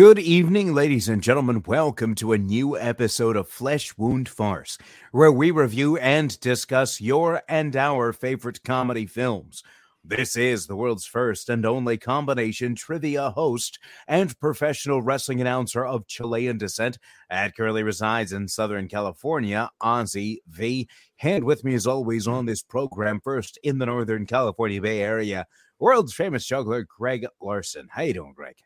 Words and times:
Good 0.00 0.18
evening, 0.18 0.72
ladies 0.72 1.10
and 1.10 1.22
gentlemen. 1.22 1.62
Welcome 1.66 2.14
to 2.14 2.32
a 2.32 2.38
new 2.38 2.74
episode 2.74 3.36
of 3.36 3.50
Flesh 3.50 3.98
Wound 3.98 4.30
Farce, 4.30 4.78
where 5.12 5.30
we 5.30 5.50
review 5.50 5.98
and 5.98 6.40
discuss 6.40 7.02
your 7.02 7.42
and 7.50 7.76
our 7.76 8.14
favorite 8.14 8.62
comedy 8.64 9.04
films. 9.04 9.62
This 10.02 10.38
is 10.38 10.66
the 10.66 10.74
world's 10.74 11.04
first 11.04 11.50
and 11.50 11.66
only 11.66 11.98
combination 11.98 12.74
trivia 12.74 13.28
host 13.28 13.78
and 14.08 14.40
professional 14.40 15.02
wrestling 15.02 15.42
announcer 15.42 15.84
of 15.84 16.06
Chilean 16.06 16.56
descent 16.56 16.96
and 17.28 17.54
currently 17.54 17.82
resides 17.82 18.32
in 18.32 18.48
Southern 18.48 18.88
California, 18.88 19.68
Ozzy 19.82 20.38
V. 20.48 20.88
And 21.22 21.44
with 21.44 21.62
me, 21.62 21.74
as 21.74 21.86
always, 21.86 22.26
on 22.26 22.46
this 22.46 22.62
program, 22.62 23.20
first 23.22 23.58
in 23.62 23.76
the 23.76 23.84
Northern 23.84 24.24
California 24.24 24.80
Bay 24.80 25.02
Area, 25.02 25.46
world's 25.78 26.14
famous 26.14 26.46
juggler, 26.46 26.86
Greg 26.88 27.26
Larson. 27.38 27.88
How 27.90 28.00
you 28.00 28.14
doing, 28.14 28.32
Greg? 28.32 28.56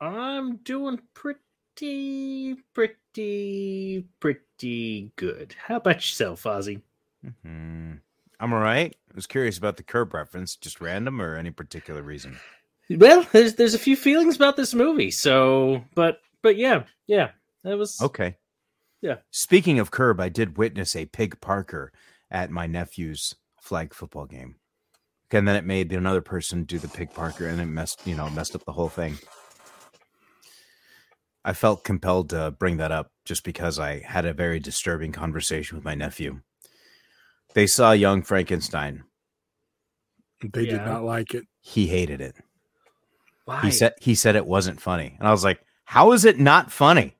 I'm 0.00 0.56
doing 0.56 1.00
pretty, 1.14 2.56
pretty, 2.72 4.04
pretty 4.20 5.12
good. 5.16 5.54
How 5.66 5.76
about 5.76 5.96
yourself, 5.96 6.44
Ozzy? 6.44 6.82
Mm-hmm. 7.24 7.94
I'm 8.40 8.52
all 8.52 8.60
right. 8.60 8.94
I 9.10 9.14
was 9.14 9.26
curious 9.26 9.58
about 9.58 9.76
the 9.76 9.82
curb 9.82 10.14
reference, 10.14 10.54
just 10.56 10.80
random 10.80 11.20
or 11.20 11.34
any 11.34 11.50
particular 11.50 12.02
reason? 12.02 12.38
Well, 12.90 13.26
there's 13.32 13.54
there's 13.54 13.74
a 13.74 13.78
few 13.78 13.96
feelings 13.96 14.36
about 14.36 14.56
this 14.56 14.72
movie, 14.72 15.10
so 15.10 15.84
but 15.94 16.20
but 16.40 16.56
yeah, 16.56 16.84
yeah, 17.06 17.32
that 17.64 17.76
was 17.76 18.00
okay. 18.00 18.36
Yeah. 19.02 19.16
Speaking 19.30 19.78
of 19.78 19.90
curb, 19.90 20.20
I 20.20 20.28
did 20.28 20.56
witness 20.56 20.96
a 20.96 21.06
pig 21.06 21.40
Parker 21.40 21.92
at 22.30 22.50
my 22.50 22.66
nephew's 22.66 23.34
flag 23.60 23.92
football 23.92 24.26
game. 24.26 24.56
And 25.30 25.46
then 25.46 25.56
it 25.56 25.66
made 25.66 25.92
another 25.92 26.22
person 26.22 26.64
do 26.64 26.78
the 26.78 26.88
pig 26.88 27.12
Parker, 27.12 27.46
and 27.46 27.60
it 27.60 27.66
messed 27.66 28.06
you 28.06 28.14
know 28.14 28.30
messed 28.30 28.54
up 28.54 28.64
the 28.64 28.72
whole 28.72 28.88
thing. 28.88 29.18
I 31.48 31.54
felt 31.54 31.82
compelled 31.82 32.28
to 32.28 32.50
bring 32.50 32.76
that 32.76 32.92
up 32.92 33.10
just 33.24 33.42
because 33.42 33.78
I 33.78 34.00
had 34.00 34.26
a 34.26 34.34
very 34.34 34.60
disturbing 34.60 35.12
conversation 35.12 35.78
with 35.78 35.84
my 35.84 35.94
nephew. 35.94 36.42
They 37.54 37.66
saw 37.66 37.92
Young 37.92 38.20
Frankenstein. 38.20 39.04
They 40.42 40.64
yeah. 40.64 40.72
did 40.72 40.82
not 40.82 41.04
like 41.04 41.32
it. 41.32 41.44
He 41.62 41.86
hated 41.86 42.20
it. 42.20 42.34
Why? 43.46 43.62
He 43.62 43.70
said 43.70 43.94
he 43.98 44.14
said 44.14 44.36
it 44.36 44.44
wasn't 44.44 44.78
funny, 44.78 45.16
and 45.18 45.26
I 45.26 45.30
was 45.30 45.42
like, 45.42 45.58
"How 45.86 46.12
is 46.12 46.26
it 46.26 46.38
not 46.38 46.70
funny?" 46.70 47.16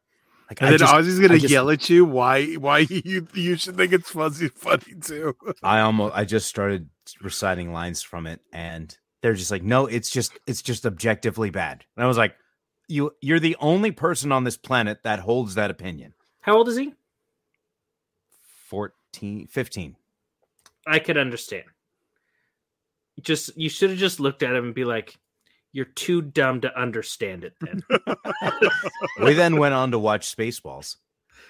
Like, 0.51 0.61
and 0.61 0.69
I 0.69 0.71
then 0.73 0.81
just, 0.81 0.93
Ozzy's 0.93 1.19
gonna 1.21 1.39
just, 1.39 1.51
yell 1.51 1.71
at 1.71 1.89
you 1.89 2.05
why 2.05 2.53
why 2.57 2.81
you 2.91 3.27
you 3.33 3.57
should 3.57 3.79
think 3.79 3.95
it's 3.95 4.11
fuzzy 4.11 4.49
funny 4.49 4.95
too. 5.01 5.35
I 5.63 5.81
almost 5.81 6.15
I 6.15 6.27
just 6.27 6.49
started 6.49 6.91
reciting 7.23 7.73
lines 7.73 8.03
from 8.03 8.27
it, 8.27 8.41
and 8.53 8.95
they're 9.23 9.33
just 9.33 9.51
like, 9.51 9.63
"No, 9.63 9.87
it's 9.87 10.11
just 10.11 10.39
it's 10.47 10.61
just 10.61 10.85
objectively 10.85 11.49
bad." 11.49 11.87
And 11.97 12.05
I 12.05 12.07
was 12.07 12.19
like, 12.19 12.35
"You 12.89 13.15
you're 13.21 13.41
the 13.41 13.57
only 13.61 13.93
person 13.93 14.33
on 14.33 14.45
this 14.45 14.57
planet 14.57 15.03
that 15.05 15.21
holds 15.21 15.55
that 15.55 15.71
opinion." 15.71 16.15
How 16.41 16.57
old 16.57 16.69
is 16.69 16.77
he? 16.77 16.95
14, 18.67 19.47
15. 19.47 19.97
I 20.87 20.99
could 20.99 21.19
understand. 21.19 21.65
Just 23.21 23.57
you 23.57 23.69
should 23.69 23.91
have 23.91 23.99
just 23.99 24.21
looked 24.21 24.43
at 24.43 24.55
him 24.55 24.67
and 24.67 24.75
be 24.75 24.85
like, 24.85 25.17
"You're 25.73 25.85
too 25.85 26.23
dumb 26.23 26.61
to 26.63 26.81
understand 26.81 27.45
it." 27.45 27.55
Then 27.61 27.83
we 29.23 29.35
then 29.35 29.59
went 29.59 29.75
on 29.75 29.91
to 29.91 29.99
watch 29.99 30.35
Spaceballs, 30.35 30.97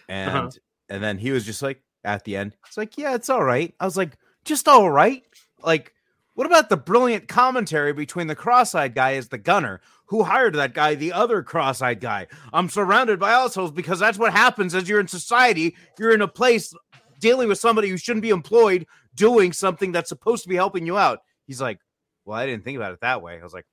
and 0.08 0.30
uh-huh. 0.30 0.50
and 0.88 1.02
then 1.02 1.18
he 1.18 1.30
was 1.30 1.44
just 1.44 1.62
like 1.62 1.82
at 2.04 2.24
the 2.24 2.36
end, 2.36 2.56
it's 2.66 2.76
like, 2.76 2.96
"Yeah, 2.96 3.14
it's 3.14 3.28
all 3.28 3.44
right." 3.44 3.74
I 3.78 3.84
was 3.84 3.96
like, 3.96 4.16
"Just 4.44 4.66
all 4.66 4.90
right." 4.90 5.22
Like, 5.62 5.92
what 6.34 6.46
about 6.46 6.70
the 6.70 6.76
brilliant 6.76 7.28
commentary 7.28 7.92
between 7.92 8.28
the 8.28 8.34
cross-eyed 8.34 8.94
guy 8.94 9.14
as 9.14 9.28
the 9.28 9.38
gunner, 9.38 9.80
who 10.08 10.22
hired 10.22 10.54
that 10.54 10.74
guy, 10.74 10.94
the 10.94 11.12
other 11.12 11.42
cross-eyed 11.42 12.00
guy? 12.00 12.26
I'm 12.52 12.68
surrounded 12.68 13.18
by 13.18 13.32
assholes 13.32 13.70
because 13.70 13.98
that's 13.98 14.18
what 14.18 14.32
happens 14.32 14.74
as 14.74 14.88
you're 14.88 15.00
in 15.00 15.08
society. 15.08 15.76
You're 15.98 16.14
in 16.14 16.22
a 16.22 16.28
place 16.28 16.74
dealing 17.20 17.48
with 17.48 17.58
somebody 17.58 17.88
who 17.88 17.96
shouldn't 17.96 18.22
be 18.22 18.30
employed 18.30 18.86
doing 19.14 19.52
something 19.52 19.92
that's 19.92 20.08
supposed 20.08 20.42
to 20.44 20.48
be 20.48 20.56
helping 20.56 20.86
you 20.86 20.96
out. 20.96 21.20
He's 21.46 21.60
like, 21.60 21.78
Well, 22.24 22.38
I 22.38 22.46
didn't 22.46 22.64
think 22.64 22.76
about 22.76 22.92
it 22.92 23.00
that 23.00 23.22
way. 23.22 23.38
I 23.38 23.42
was 23.42 23.52
like, 23.52 23.66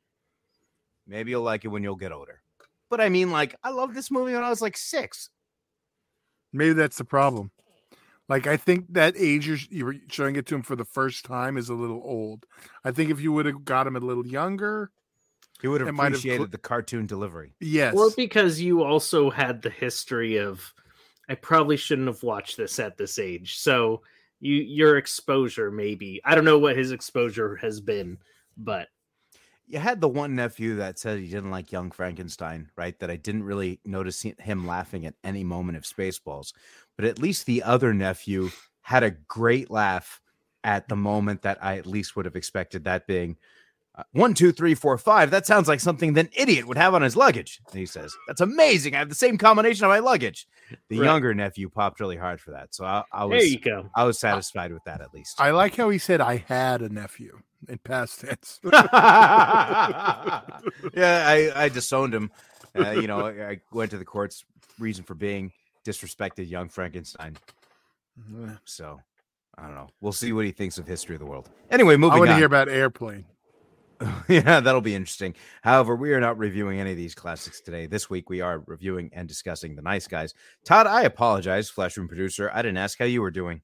Maybe 1.07 1.31
you'll 1.31 1.43
like 1.43 1.65
it 1.65 1.69
when 1.69 1.83
you'll 1.83 1.95
get 1.95 2.11
older. 2.11 2.41
But 2.89 3.01
I 3.01 3.09
mean, 3.09 3.31
like, 3.31 3.55
I 3.63 3.69
love 3.69 3.93
this 3.93 4.11
movie 4.11 4.33
when 4.33 4.43
I 4.43 4.49
was 4.49 4.61
like 4.61 4.77
six. 4.77 5.29
Maybe 6.51 6.73
that's 6.73 6.97
the 6.97 7.05
problem. 7.05 7.51
Like, 8.27 8.47
I 8.47 8.57
think 8.57 8.85
that 8.93 9.15
age 9.17 9.47
you're, 9.47 9.57
you're 9.69 9.95
showing 10.09 10.35
it 10.35 10.47
to 10.47 10.55
him 10.55 10.63
for 10.63 10.75
the 10.75 10.85
first 10.85 11.25
time 11.25 11.57
is 11.57 11.69
a 11.69 11.75
little 11.75 12.01
old. 12.03 12.45
I 12.83 12.91
think 12.91 13.11
if 13.11 13.21
you 13.21 13.31
would 13.33 13.45
have 13.45 13.65
got 13.65 13.85
him 13.85 13.95
a 13.95 13.99
little 13.99 14.25
younger, 14.25 14.91
he 15.65 15.69
would 15.69 15.81
have 15.81 15.89
appreciated 15.89 16.37
cl- 16.37 16.47
the 16.47 16.57
cartoon 16.57 17.05
delivery. 17.05 17.53
Yes. 17.59 17.93
Well, 17.93 18.13
because 18.15 18.61
you 18.61 18.83
also 18.83 19.29
had 19.29 19.61
the 19.61 19.69
history 19.69 20.37
of, 20.37 20.73
I 21.27 21.35
probably 21.35 21.77
shouldn't 21.77 22.07
have 22.07 22.23
watched 22.23 22.57
this 22.57 22.79
at 22.79 22.97
this 22.97 23.19
age. 23.19 23.57
So 23.57 24.01
you 24.39 24.55
your 24.55 24.97
exposure 24.97 25.71
maybe 25.71 26.21
i 26.25 26.35
don't 26.35 26.45
know 26.45 26.59
what 26.59 26.77
his 26.77 26.91
exposure 26.91 27.55
has 27.55 27.79
been 27.81 28.17
but 28.57 28.89
you 29.67 29.79
had 29.79 30.01
the 30.01 30.07
one 30.07 30.35
nephew 30.35 30.75
that 30.75 30.99
said 30.99 31.19
he 31.19 31.27
didn't 31.27 31.51
like 31.51 31.71
young 31.71 31.91
frankenstein 31.91 32.69
right 32.75 32.99
that 32.99 33.09
i 33.09 33.15
didn't 33.15 33.43
really 33.43 33.79
notice 33.85 34.21
him 34.21 34.67
laughing 34.67 35.05
at 35.05 35.15
any 35.23 35.43
moment 35.43 35.77
of 35.77 35.83
spaceballs 35.83 36.53
but 36.97 37.05
at 37.05 37.19
least 37.19 37.45
the 37.45 37.63
other 37.63 37.93
nephew 37.93 38.49
had 38.81 39.03
a 39.03 39.11
great 39.11 39.71
laugh 39.71 40.21
at 40.63 40.87
the 40.89 40.95
moment 40.95 41.41
that 41.41 41.57
i 41.63 41.77
at 41.77 41.87
least 41.87 42.15
would 42.15 42.25
have 42.25 42.35
expected 42.35 42.83
that 42.83 43.07
being 43.07 43.37
uh, 43.97 44.03
one, 44.11 44.33
two, 44.33 44.51
three, 44.51 44.75
four, 44.75 44.97
five. 44.97 45.31
That 45.31 45.45
sounds 45.45 45.67
like 45.67 45.79
something 45.79 46.13
that 46.13 46.25
an 46.25 46.31
idiot 46.35 46.67
would 46.67 46.77
have 46.77 46.93
on 46.93 47.01
his 47.01 47.15
luggage. 47.15 47.61
And 47.71 47.79
he 47.79 47.85
says, 47.85 48.15
That's 48.27 48.41
amazing. 48.41 48.95
I 48.95 48.99
have 48.99 49.09
the 49.09 49.15
same 49.15 49.37
combination 49.37 49.85
of 49.85 49.89
my 49.89 49.99
luggage. 49.99 50.47
The 50.89 50.99
right. 50.99 51.05
younger 51.05 51.33
nephew 51.33 51.69
popped 51.69 51.99
really 51.99 52.17
hard 52.17 52.41
for 52.41 52.51
that. 52.51 52.73
So 52.75 52.85
I, 52.85 53.03
I 53.11 53.25
was 53.25 53.41
there 53.41 53.49
you 53.49 53.59
go. 53.59 53.89
I 53.95 54.03
was 54.03 54.19
satisfied 54.19 54.73
with 54.73 54.83
that 54.85 55.01
at 55.01 55.13
least. 55.13 55.39
I 55.39 55.51
like 55.51 55.75
how 55.75 55.89
he 55.89 55.97
said 55.97 56.21
I 56.21 56.37
had 56.47 56.81
a 56.81 56.89
nephew 56.89 57.39
in 57.69 57.77
past 57.79 58.21
tense. 58.21 58.59
yeah, 58.63 58.71
I, 60.95 61.51
I 61.55 61.69
disowned 61.69 62.13
him. 62.13 62.31
Uh, 62.77 62.91
you 62.91 63.07
know, 63.07 63.27
I 63.27 63.61
went 63.71 63.91
to 63.91 63.97
the 63.97 64.05
courts 64.05 64.43
reason 64.79 65.03
for 65.05 65.15
being 65.15 65.51
disrespected 65.85 66.49
young 66.49 66.67
Frankenstein. 66.67 67.37
Mm-hmm. 68.19 68.55
So 68.65 68.99
I 69.57 69.63
don't 69.63 69.75
know. 69.75 69.89
We'll 70.01 70.13
see 70.13 70.33
what 70.33 70.45
he 70.45 70.51
thinks 70.51 70.77
of 70.77 70.87
history 70.87 71.15
of 71.15 71.19
the 71.19 71.25
world. 71.25 71.49
Anyway, 71.71 71.95
moving 71.95 72.17
I 72.17 72.19
want 72.19 72.29
to 72.31 72.35
hear 72.35 72.45
about 72.45 72.67
airplane. 72.67 73.25
yeah, 74.27 74.59
that'll 74.59 74.81
be 74.81 74.95
interesting. 74.95 75.35
However, 75.61 75.95
we 75.95 76.13
are 76.13 76.19
not 76.19 76.37
reviewing 76.37 76.79
any 76.79 76.91
of 76.91 76.97
these 76.97 77.15
classics 77.15 77.61
today. 77.61 77.85
This 77.85 78.09
week, 78.09 78.29
we 78.29 78.41
are 78.41 78.63
reviewing 78.65 79.09
and 79.13 79.27
discussing 79.27 79.75
The 79.75 79.81
Nice 79.81 80.07
Guys. 80.07 80.33
Todd, 80.65 80.87
I 80.87 81.03
apologize, 81.03 81.69
Flesh 81.69 81.97
Wound 81.97 82.09
producer. 82.09 82.51
I 82.53 82.61
didn't 82.61 82.77
ask 82.77 82.99
how 82.99 83.05
you 83.05 83.21
were 83.21 83.31
doing. 83.31 83.61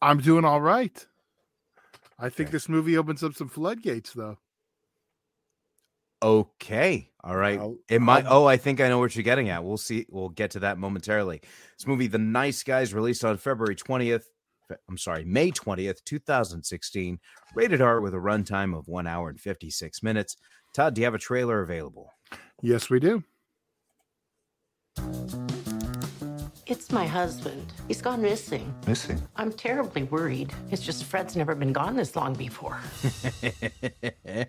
I'm 0.00 0.18
doing 0.18 0.44
all 0.44 0.60
right. 0.60 1.06
I 2.18 2.28
think 2.28 2.48
okay. 2.48 2.52
this 2.52 2.68
movie 2.68 2.96
opens 2.96 3.22
up 3.22 3.34
some 3.34 3.48
floodgates, 3.48 4.12
though. 4.12 4.38
Okay. 6.22 7.10
All 7.24 7.36
right. 7.36 7.60
It 7.88 8.00
might. 8.00 8.24
Oh, 8.28 8.46
I 8.46 8.56
think 8.56 8.80
I 8.80 8.88
know 8.88 8.98
what 8.98 9.14
you're 9.14 9.24
getting 9.24 9.48
at. 9.48 9.64
We'll 9.64 9.76
see. 9.76 10.06
We'll 10.08 10.28
get 10.28 10.52
to 10.52 10.60
that 10.60 10.78
momentarily. 10.78 11.40
This 11.76 11.86
movie, 11.86 12.06
The 12.06 12.18
Nice 12.18 12.62
Guys, 12.62 12.94
released 12.94 13.24
on 13.24 13.36
February 13.38 13.76
20th, 13.76 14.24
I'm 14.88 14.98
sorry, 14.98 15.24
May 15.24 15.50
20th, 15.50 16.04
2016. 16.04 17.18
Rated 17.54 17.80
R 17.80 18.00
with 18.00 18.14
a 18.14 18.18
runtime 18.18 18.76
of 18.76 18.88
one 18.88 19.06
hour 19.06 19.28
and 19.28 19.40
56 19.40 20.02
minutes. 20.02 20.36
Todd, 20.74 20.94
do 20.94 21.00
you 21.00 21.04
have 21.04 21.14
a 21.14 21.18
trailer 21.18 21.60
available? 21.60 22.12
Yes, 22.62 22.88
we 22.88 23.00
do. 23.00 23.24
It's 26.66 26.90
my 26.90 27.06
husband. 27.06 27.72
He's 27.88 28.00
gone 28.00 28.22
missing. 28.22 28.74
Missing? 28.86 29.20
I'm 29.36 29.52
terribly 29.52 30.04
worried. 30.04 30.52
It's 30.70 30.82
just 30.82 31.04
Fred's 31.04 31.36
never 31.36 31.54
been 31.54 31.72
gone 31.72 31.96
this 31.96 32.16
long 32.16 32.34
before. 32.34 32.80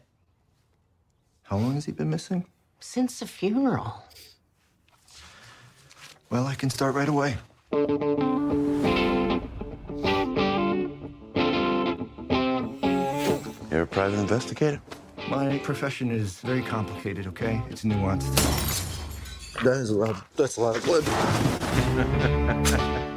How 1.43 1.57
long 1.57 1.73
has 1.73 1.85
he 1.85 1.91
been 1.91 2.09
missing? 2.09 2.45
Since 2.79 3.19
the 3.19 3.27
funeral. 3.27 4.03
Well, 6.29 6.47
I 6.47 6.55
can 6.55 6.69
start 6.69 6.95
right 6.95 7.09
away. 7.09 7.35
You're 13.73 13.81
a 13.81 13.87
private 13.87 14.19
investigator? 14.19 14.79
My 15.31 15.57
profession 15.57 16.11
is 16.11 16.39
very 16.41 16.61
complicated, 16.61 17.25
okay? 17.25 17.59
It's 17.71 17.83
nuanced. 17.83 18.31
That 19.63 19.77
is 19.77 19.89
a 19.89 19.97
lot 19.97 20.11
of, 20.11 20.23
that's 20.35 20.57
a 20.57 20.61
lot 20.61 20.77
of 20.77 20.85
blood. 20.85 21.03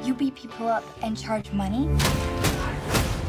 you 0.06 0.14
beat 0.14 0.34
people 0.34 0.66
up 0.66 0.82
and 1.02 1.14
charge 1.14 1.52
money? 1.52 1.90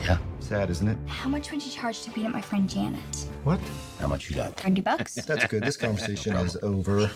Yeah. 0.06 0.20
Sad, 0.40 0.70
isn't 0.70 0.88
it? 0.88 0.98
How 1.06 1.28
much 1.28 1.52
would 1.52 1.62
you 1.66 1.70
charge 1.70 2.02
to 2.04 2.12
beat 2.12 2.26
up 2.26 2.32
my 2.32 2.40
friend 2.40 2.70
Janet? 2.70 3.02
What? 3.44 3.60
How 4.00 4.08
much 4.08 4.30
you 4.30 4.38
got? 4.38 4.56
30 4.56 4.80
bucks. 4.80 5.16
That's 5.26 5.48
good. 5.48 5.64
This 5.64 5.76
conversation 5.86 6.34
is 6.38 6.56
over. 6.64 7.12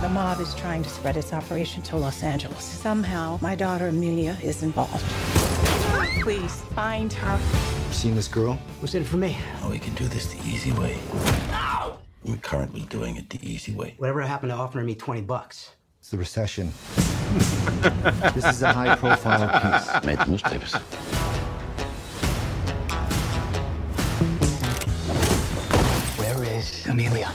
The 0.00 0.08
mob 0.08 0.40
is 0.40 0.54
trying 0.54 0.82
to 0.82 0.88
spread 0.88 1.18
its 1.18 1.34
operation 1.34 1.82
to 1.82 1.98
Los 1.98 2.22
Angeles. 2.22 2.64
Somehow, 2.64 3.38
my 3.42 3.54
daughter 3.54 3.88
Amelia 3.88 4.38
is 4.42 4.62
involved. 4.62 5.04
Please 6.18 6.60
find 6.74 7.12
her. 7.12 7.40
Seen 7.92 8.14
this 8.14 8.28
girl? 8.28 8.54
What's 8.80 8.94
in 8.94 9.02
it 9.02 9.06
for 9.06 9.16
me? 9.16 9.36
Oh, 9.62 9.70
we 9.70 9.78
can 9.78 9.94
do 9.94 10.06
this 10.08 10.26
the 10.32 10.38
easy 10.48 10.72
way. 10.72 10.98
We're 12.24 12.36
currently 12.36 12.82
doing 12.82 13.16
it 13.16 13.30
the 13.30 13.38
easy 13.48 13.74
way. 13.74 13.94
Whatever 13.96 14.20
happened 14.22 14.50
to 14.50 14.56
offering 14.56 14.86
me 14.86 14.94
20 14.94 15.22
bucks? 15.22 15.70
It's 16.00 16.10
the 16.10 16.18
recession. 16.18 16.72
this 18.34 18.44
is 18.44 18.62
a 18.62 18.72
high 18.72 18.94
profile 18.96 19.48
piece. 19.48 20.04
Made 20.04 20.18
the 20.18 20.26
newspapers. 20.26 20.74
Where 26.18 26.44
is 26.44 26.86
Amelia? 26.86 27.28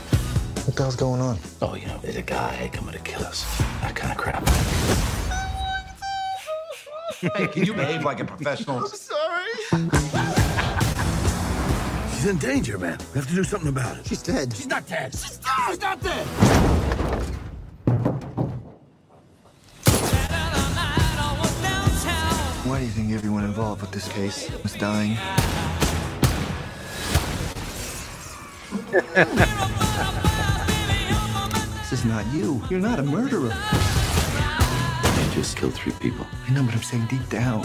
What 0.66 0.76
the 0.76 0.84
hell's 0.84 0.96
going 0.96 1.22
on? 1.22 1.38
Oh, 1.62 1.76
you 1.76 1.88
know, 1.88 1.98
there's 2.02 2.16
a 2.16 2.22
guy 2.22 2.70
coming 2.74 2.94
to 2.94 3.00
kill 3.00 3.24
us. 3.24 3.46
That 3.82 3.96
kind 3.96 4.12
of 4.12 4.18
crap. 4.18 5.25
Hey, 7.34 7.48
can 7.48 7.66
you 7.66 7.74
behave 7.74 8.04
like 8.04 8.20
a 8.20 8.26
professional? 8.26 8.78
I'm 8.78 8.88
sorry. 8.88 9.52
She's 12.12 12.26
in 12.28 12.38
danger, 12.38 12.78
man. 12.78 13.00
We 13.14 13.20
have 13.20 13.28
to 13.28 13.34
do 13.34 13.44
something 13.44 13.70
about 13.70 13.98
it. 13.98 14.06
She's 14.06 14.22
dead. 14.22 14.56
She's 14.56 14.68
not 14.68 14.88
dead. 14.88 15.12
She's 15.12 15.38
dead. 15.38 15.52
She's 15.70 15.82
not 15.82 16.02
dead. 16.04 16.26
Why 22.68 22.80
do 22.80 22.86
you 22.86 22.92
think 22.92 23.12
everyone 23.12 23.44
involved 23.44 23.82
with 23.82 23.92
this 23.92 24.08
case 24.10 24.52
is 24.64 24.74
dying? 24.74 25.18
this 31.82 31.92
is 31.92 32.06
not 32.06 32.26
you. 32.34 32.62
You're 32.70 32.80
not 32.80 33.00
a 33.00 33.04
murderer. 33.04 33.54
Just 35.36 35.58
killed 35.58 35.74
three 35.74 35.92
people. 36.00 36.26
I 36.48 36.54
know, 36.54 36.64
but 36.64 36.74
I'm 36.74 36.82
saying 36.82 37.08
deep 37.08 37.28
down. 37.28 37.60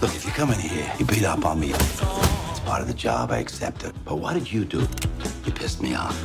Look, 0.00 0.14
if 0.14 0.24
you 0.24 0.30
come 0.30 0.52
in 0.52 0.60
here, 0.60 0.90
you 1.00 1.04
beat 1.04 1.24
up 1.24 1.44
on 1.44 1.58
me. 1.58 1.72
It's 1.72 2.60
part 2.60 2.80
of 2.80 2.86
the 2.86 2.94
job. 2.94 3.32
I 3.32 3.38
accept 3.38 3.82
it. 3.82 3.92
But 4.04 4.18
what 4.18 4.34
did 4.34 4.50
you 4.50 4.64
do? 4.64 4.86
You 5.44 5.52
pissed 5.52 5.82
me 5.82 5.96
off. 5.96 6.16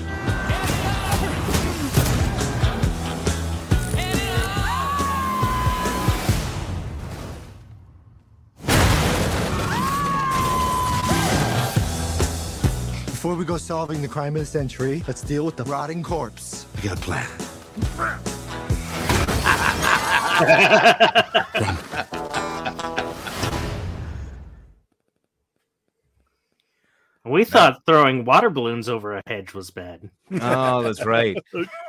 Before 13.08 13.34
we 13.34 13.46
go 13.46 13.58
solving 13.58 14.04
the 14.04 14.08
crime 14.08 14.36
of 14.36 14.42
the 14.42 14.46
century, 14.46 15.04
let's 15.08 15.22
deal 15.22 15.44
with 15.44 15.56
the 15.56 15.64
rotting 15.64 16.04
corpse. 16.04 16.68
I 16.78 16.82
got 16.82 17.00
a 17.00 17.02
plan. 17.02 17.28
We 27.26 27.44
thought 27.44 27.84
throwing 27.88 28.24
water 28.24 28.52
balloons 28.52 28.88
over 28.88 29.18
a 29.18 29.24
hedge 29.26 29.56
was 29.56 29.72
bad. 29.72 30.12
Oh, 30.42 30.84
that's 30.84 31.04
right. 31.04 31.36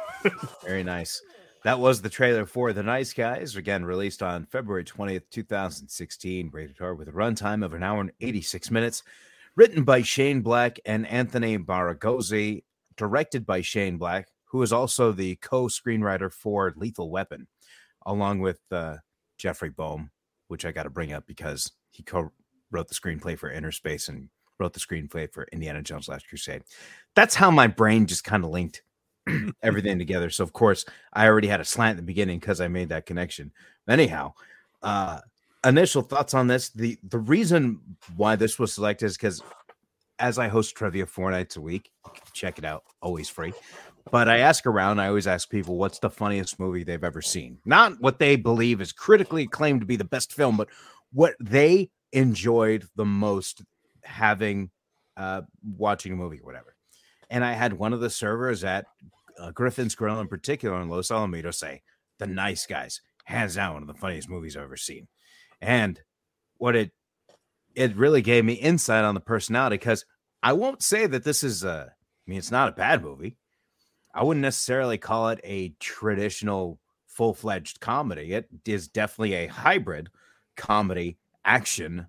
Very 0.64 0.82
nice. 0.82 1.20
That 1.62 1.78
was 1.78 2.00
the 2.00 2.08
trailer 2.08 2.46
for 2.46 2.72
The 2.72 2.82
Nice 2.82 3.12
Guys, 3.12 3.54
again 3.54 3.84
released 3.84 4.22
on 4.22 4.46
February 4.46 4.84
20th, 4.84 5.24
2016, 5.30 6.48
rated 6.52 6.76
R 6.80 6.94
with 6.94 7.08
a 7.08 7.12
runtime 7.12 7.62
of 7.62 7.74
an 7.74 7.82
hour 7.82 8.00
and 8.00 8.12
86 8.18 8.70
minutes. 8.70 9.02
Written 9.56 9.84
by 9.84 10.00
Shane 10.00 10.40
Black 10.40 10.80
and 10.86 11.06
Anthony 11.06 11.58
Bagarozzi, 11.58 12.64
directed 12.96 13.44
by 13.44 13.60
Shane 13.60 13.98
Black, 13.98 14.28
who 14.56 14.62
is 14.62 14.72
also 14.72 15.12
the 15.12 15.36
co-screenwriter 15.36 16.32
for 16.32 16.72
Lethal 16.76 17.10
Weapon, 17.10 17.46
along 18.06 18.40
with 18.40 18.58
uh, 18.72 18.96
Jeffrey 19.36 19.68
Boam, 19.68 20.10
which 20.48 20.64
I 20.64 20.72
got 20.72 20.84
to 20.84 20.90
bring 20.90 21.12
up 21.12 21.26
because 21.26 21.72
he 21.90 22.02
co-wrote 22.02 22.88
the 22.88 22.94
screenplay 22.94 23.38
for 23.38 23.52
Innerspace 23.52 24.08
and 24.08 24.30
wrote 24.58 24.72
the 24.72 24.80
screenplay 24.80 25.30
for 25.30 25.46
Indiana 25.52 25.82
Jones 25.82 26.08
Last 26.08 26.26
Crusade. 26.26 26.62
That's 27.14 27.34
how 27.34 27.50
my 27.50 27.66
brain 27.66 28.06
just 28.06 28.24
kind 28.24 28.44
of 28.44 28.50
linked 28.50 28.82
everything 29.62 29.98
together. 29.98 30.30
So 30.30 30.42
of 30.42 30.54
course, 30.54 30.86
I 31.12 31.26
already 31.26 31.48
had 31.48 31.60
a 31.60 31.64
slant 31.64 31.90
at 31.90 31.96
the 31.96 32.02
beginning 32.02 32.38
because 32.38 32.62
I 32.62 32.68
made 32.68 32.88
that 32.88 33.04
connection. 33.04 33.52
Anyhow, 33.86 34.32
uh 34.80 35.20
initial 35.66 36.00
thoughts 36.00 36.32
on 36.32 36.46
this. 36.46 36.70
The 36.70 36.98
the 37.02 37.18
reason 37.18 37.80
why 38.16 38.36
this 38.36 38.58
was 38.58 38.72
selected 38.72 39.04
is 39.04 39.18
because 39.18 39.42
as 40.18 40.38
I 40.38 40.48
host 40.48 40.74
trivia 40.74 41.04
four 41.04 41.30
nights 41.30 41.56
a 41.56 41.60
week, 41.60 41.90
check 42.32 42.58
it 42.58 42.64
out, 42.64 42.84
always 43.02 43.28
free. 43.28 43.52
But 44.10 44.28
I 44.28 44.38
ask 44.38 44.66
around, 44.66 45.00
I 45.00 45.08
always 45.08 45.26
ask 45.26 45.50
people 45.50 45.76
what's 45.76 45.98
the 45.98 46.10
funniest 46.10 46.60
movie 46.60 46.84
they've 46.84 47.02
ever 47.02 47.22
seen. 47.22 47.58
Not 47.64 48.00
what 48.00 48.18
they 48.18 48.36
believe 48.36 48.80
is 48.80 48.92
critically 48.92 49.42
acclaimed 49.42 49.80
to 49.80 49.86
be 49.86 49.96
the 49.96 50.04
best 50.04 50.32
film, 50.32 50.56
but 50.56 50.68
what 51.12 51.34
they 51.40 51.90
enjoyed 52.12 52.86
the 52.94 53.04
most 53.04 53.62
having 54.04 54.70
uh 55.16 55.42
watching 55.76 56.12
a 56.12 56.16
movie 56.16 56.38
or 56.38 56.44
whatever. 56.44 56.76
And 57.30 57.44
I 57.44 57.52
had 57.52 57.72
one 57.72 57.92
of 57.92 58.00
the 58.00 58.10
servers 58.10 58.62
at 58.62 58.86
uh, 59.38 59.50
Griffin's 59.50 59.94
Grill 59.94 60.20
in 60.20 60.28
particular 60.28 60.80
in 60.80 60.88
Los 60.88 61.08
Alamitos 61.08 61.56
say, 61.56 61.82
The 62.18 62.26
Nice 62.26 62.66
Guys, 62.66 63.00
hands 63.24 63.56
down 63.56 63.74
one 63.74 63.82
of 63.82 63.88
the 63.88 63.94
funniest 63.94 64.28
movies 64.28 64.56
I've 64.56 64.64
ever 64.64 64.76
seen. 64.76 65.08
And 65.60 66.00
what 66.58 66.76
it 66.76 66.92
it 67.74 67.96
really 67.96 68.22
gave 68.22 68.44
me 68.44 68.54
insight 68.54 69.04
on 69.04 69.14
the 69.14 69.20
personality 69.20 69.76
because 69.76 70.04
I 70.42 70.52
won't 70.52 70.82
say 70.82 71.06
that 71.06 71.24
this 71.24 71.42
is 71.42 71.64
a 71.64 71.90
I 71.90 72.30
mean 72.30 72.38
it's 72.38 72.50
not 72.50 72.68
a 72.68 72.72
bad 72.72 73.02
movie. 73.02 73.36
I 74.16 74.24
wouldn't 74.24 74.42
necessarily 74.42 74.98
call 74.98 75.28
it 75.28 75.40
a 75.44 75.68
traditional 75.78 76.80
full-fledged 77.06 77.80
comedy. 77.80 78.32
It 78.32 78.48
is 78.66 78.88
definitely 78.88 79.34
a 79.34 79.46
hybrid 79.46 80.08
comedy 80.56 81.18
action 81.44 82.06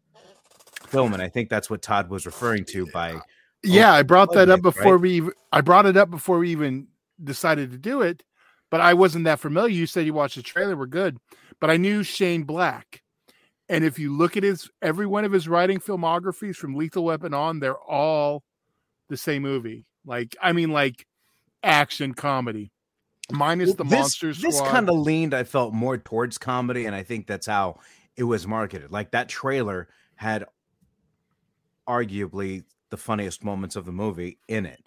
film 0.88 1.14
and 1.14 1.22
I 1.22 1.28
think 1.28 1.50
that's 1.50 1.70
what 1.70 1.82
Todd 1.82 2.10
was 2.10 2.26
referring 2.26 2.64
to 2.66 2.88
by 2.88 3.20
Yeah, 3.64 3.92
I 3.92 4.04
brought 4.04 4.34
that 4.34 4.50
up 4.50 4.62
before 4.62 4.94
right? 4.98 5.02
we. 5.02 5.30
I 5.52 5.62
brought 5.62 5.86
it 5.86 5.98
up 5.98 6.10
before 6.10 6.40
we 6.40 6.50
even 6.52 6.88
decided 7.24 7.72
to 7.72 7.78
do 7.78 8.02
it, 8.02 8.24
but 8.70 8.80
I 8.80 8.94
wasn't 8.94 9.26
that 9.26 9.40
familiar. 9.40 9.74
You 9.74 9.86
said 9.86 10.06
you 10.06 10.14
watched 10.14 10.36
the 10.36 10.44
trailer, 10.44 10.76
we're 10.76 10.86
good, 10.86 11.18
but 11.60 11.70
I 11.70 11.78
knew 11.78 12.04
Shane 12.04 12.44
Black, 12.44 13.04
and 13.68 13.84
if 13.84 14.00
you 14.00 14.16
look 14.16 14.38
at 14.38 14.44
his 14.44 14.70
every 14.82 15.06
one 15.06 15.26
of 15.26 15.32
his 15.32 15.48
writing 15.48 15.80
filmographies 15.80 16.56
from 16.56 16.76
Lethal 16.76 17.04
Weapon 17.04 17.34
on, 17.34 17.60
they're 17.60 17.78
all 17.78 18.44
the 19.10 19.18
same 19.18 19.42
movie. 19.42 19.86
Like 20.06 20.36
I 20.42 20.54
mean, 20.54 20.72
like 20.72 21.06
action 21.64 22.14
comedy, 22.14 22.72
minus 23.32 23.74
the 23.76 23.84
this, 23.84 23.92
Monster 23.92 24.34
This 24.34 24.62
kind 24.62 24.90
of 24.90 24.96
leaned, 24.96 25.34
I 25.34 25.44
felt, 25.44 25.74
more 25.74 25.98
towards 25.98 26.38
comedy, 26.38 26.86
and 26.86 26.96
I 26.96 27.04
think 27.04 27.28
that's 27.28 27.48
how 27.48 27.80
it 28.16 28.24
was 28.24 28.48
marketed. 28.48 28.92
Like 28.92 29.12
that 29.12 29.30
trailer 29.30 29.90
had 30.16 30.46
arguably 31.88 32.64
the 32.90 32.98
funniest 32.98 33.44
moments 33.44 33.76
of 33.76 33.86
the 33.86 33.92
movie 33.92 34.40
in 34.48 34.66
it, 34.66 34.84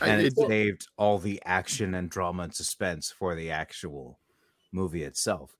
I- 0.00 0.08
and 0.08 0.20
it 0.22 0.34
it- 0.36 0.48
saved 0.48 0.88
all 0.96 1.18
the 1.18 1.40
action 1.44 1.94
and 1.94 2.10
drama 2.10 2.44
and 2.44 2.54
suspense 2.54 3.10
for 3.10 3.34
the 3.34 3.50
actual 3.50 4.18
movie 4.72 5.02
itself. 5.02 5.56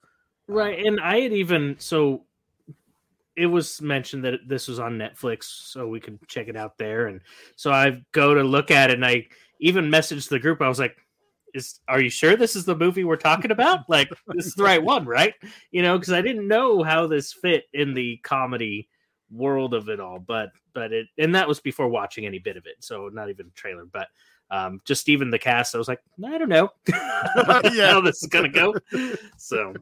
Uh, 0.49 0.55
right. 0.55 0.85
And 0.85 1.01
I 1.01 1.21
had 1.21 1.33
even 1.33 1.77
so 1.79 2.25
it 3.37 3.47
was 3.47 3.81
mentioned 3.81 4.25
that 4.25 4.41
this 4.47 4.69
was 4.69 4.79
on 4.79 4.99
Netflix, 4.99 5.45
so 5.45 5.87
we 5.87 6.01
could 6.01 6.19
check 6.29 6.49
it 6.49 6.57
out 6.57 6.77
there. 6.77 7.07
And 7.07 7.21
so 7.57 7.71
I 7.71 8.03
go 8.13 8.35
to 8.35 8.43
look 8.43 8.71
at 8.71 8.91
it 8.91 8.95
and 8.95 9.07
I 9.07 9.27
even 9.63 9.87
messaged 9.91 10.29
the 10.29 10.41
group. 10.41 10.61
I 10.61 10.69
was 10.69 10.79
like, 10.81 10.97
is 11.55 11.81
are 11.87 12.01
you 12.01 12.11
sure 12.11 12.37
this 12.37 12.57
is 12.57 12.65
the 12.65 12.77
movie 12.77 13.05
we're 13.05 13.17
talking 13.17 13.51
about? 13.51 13.81
Like 13.89 14.11
this 14.29 14.47
is 14.47 14.55
the 14.55 14.65
right 14.65 14.83
one, 14.83 15.07
right? 15.07 15.35
You 15.71 15.83
know, 15.83 15.99
because 15.99 16.13
I 16.13 16.21
didn't 16.21 16.49
know 16.49 16.83
how 16.83 17.07
this 17.07 17.33
fit 17.33 17.65
in 17.73 17.95
the 17.95 18.19
comedy 18.19 18.89
world 19.31 19.73
of 19.73 19.89
it 19.89 20.01
all. 20.01 20.19
But 20.19 20.51
but 20.75 20.93
it 20.93 21.07
and 21.17 21.35
that 21.35 21.49
was 21.49 21.61
before 21.61 21.89
watching 21.89 22.27
any 22.27 22.39
bit 22.39 22.57
of 22.57 22.67
it. 22.67 22.77
So 22.81 23.09
not 23.13 23.31
even 23.31 23.47
a 23.47 23.51
trailer, 23.51 23.85
but 23.85 24.09
um 24.51 24.81
just 24.85 25.09
even 25.09 25.31
the 25.31 25.39
cast, 25.39 25.75
I 25.75 25.79
was 25.79 25.89
like, 25.89 26.01
I 26.25 26.39
don't 26.39 26.49
know 26.49 26.71
Yeah. 27.73 27.93
how 27.93 28.01
this 28.01 28.23
is 28.23 28.29
gonna 28.29 28.49
go. 28.49 28.75
So 29.37 29.75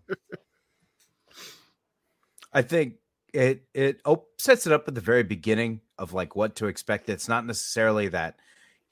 I 2.53 2.63
think 2.63 2.95
it 3.33 3.63
it 3.75 4.01
op- 4.05 4.29
sets 4.39 4.67
it 4.67 4.73
up 4.73 4.89
at 4.89 4.95
the 4.95 5.01
very 5.01 5.23
beginning 5.23 5.81
of 5.99 6.13
like 6.13 6.37
what 6.37 6.57
to 6.57 6.67
expect. 6.67 7.09
It's 7.09 7.29
not 7.29 7.47
necessarily 7.47 8.09
that 8.09 8.41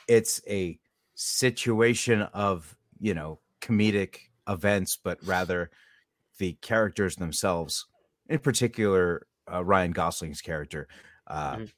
it's 0.08 0.40
a 0.48 0.78
situation 1.14 2.22
of 2.22 2.76
you 2.98 3.14
know 3.14 3.40
comedic 3.60 4.18
events, 4.48 4.98
but 5.02 5.18
rather 5.24 5.70
the 6.38 6.54
characters 6.62 7.16
themselves. 7.16 7.86
In 8.28 8.38
particular, 8.38 9.26
uh, 9.52 9.64
Ryan 9.64 9.92
Gosling's 9.92 10.40
character. 10.40 10.88
Uh, 11.26 11.56
Mhm. 11.56 11.72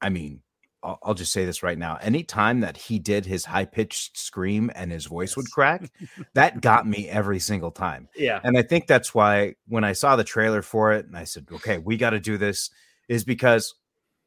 I 0.00 0.08
mean, 0.08 0.42
I'll, 0.82 0.98
I'll 1.02 1.14
just 1.14 1.32
say 1.32 1.44
this 1.44 1.62
right 1.62 1.78
now. 1.78 1.96
Anytime 2.00 2.60
that 2.60 2.76
he 2.76 2.98
did 2.98 3.24
his 3.24 3.44
high 3.44 3.64
pitched 3.64 4.18
scream 4.18 4.70
and 4.74 4.90
his 4.90 5.06
voice 5.06 5.36
would 5.36 5.50
crack, 5.50 5.90
that 6.34 6.60
got 6.60 6.86
me 6.86 7.08
every 7.08 7.38
single 7.38 7.70
time. 7.70 8.08
yeah. 8.16 8.40
And 8.42 8.58
I 8.58 8.62
think 8.62 8.86
that's 8.88 9.14
why 9.14 9.54
when 9.68 9.84
I 9.84 9.92
saw 9.92 10.16
the 10.16 10.24
trailer 10.24 10.60
for 10.62 10.92
it 10.92 11.06
and 11.06 11.16
I 11.16 11.24
said, 11.24 11.46
okay, 11.52 11.78
we 11.78 11.96
got 11.96 12.10
to 12.10 12.20
do 12.20 12.36
this, 12.36 12.70
is 13.08 13.24
because 13.24 13.74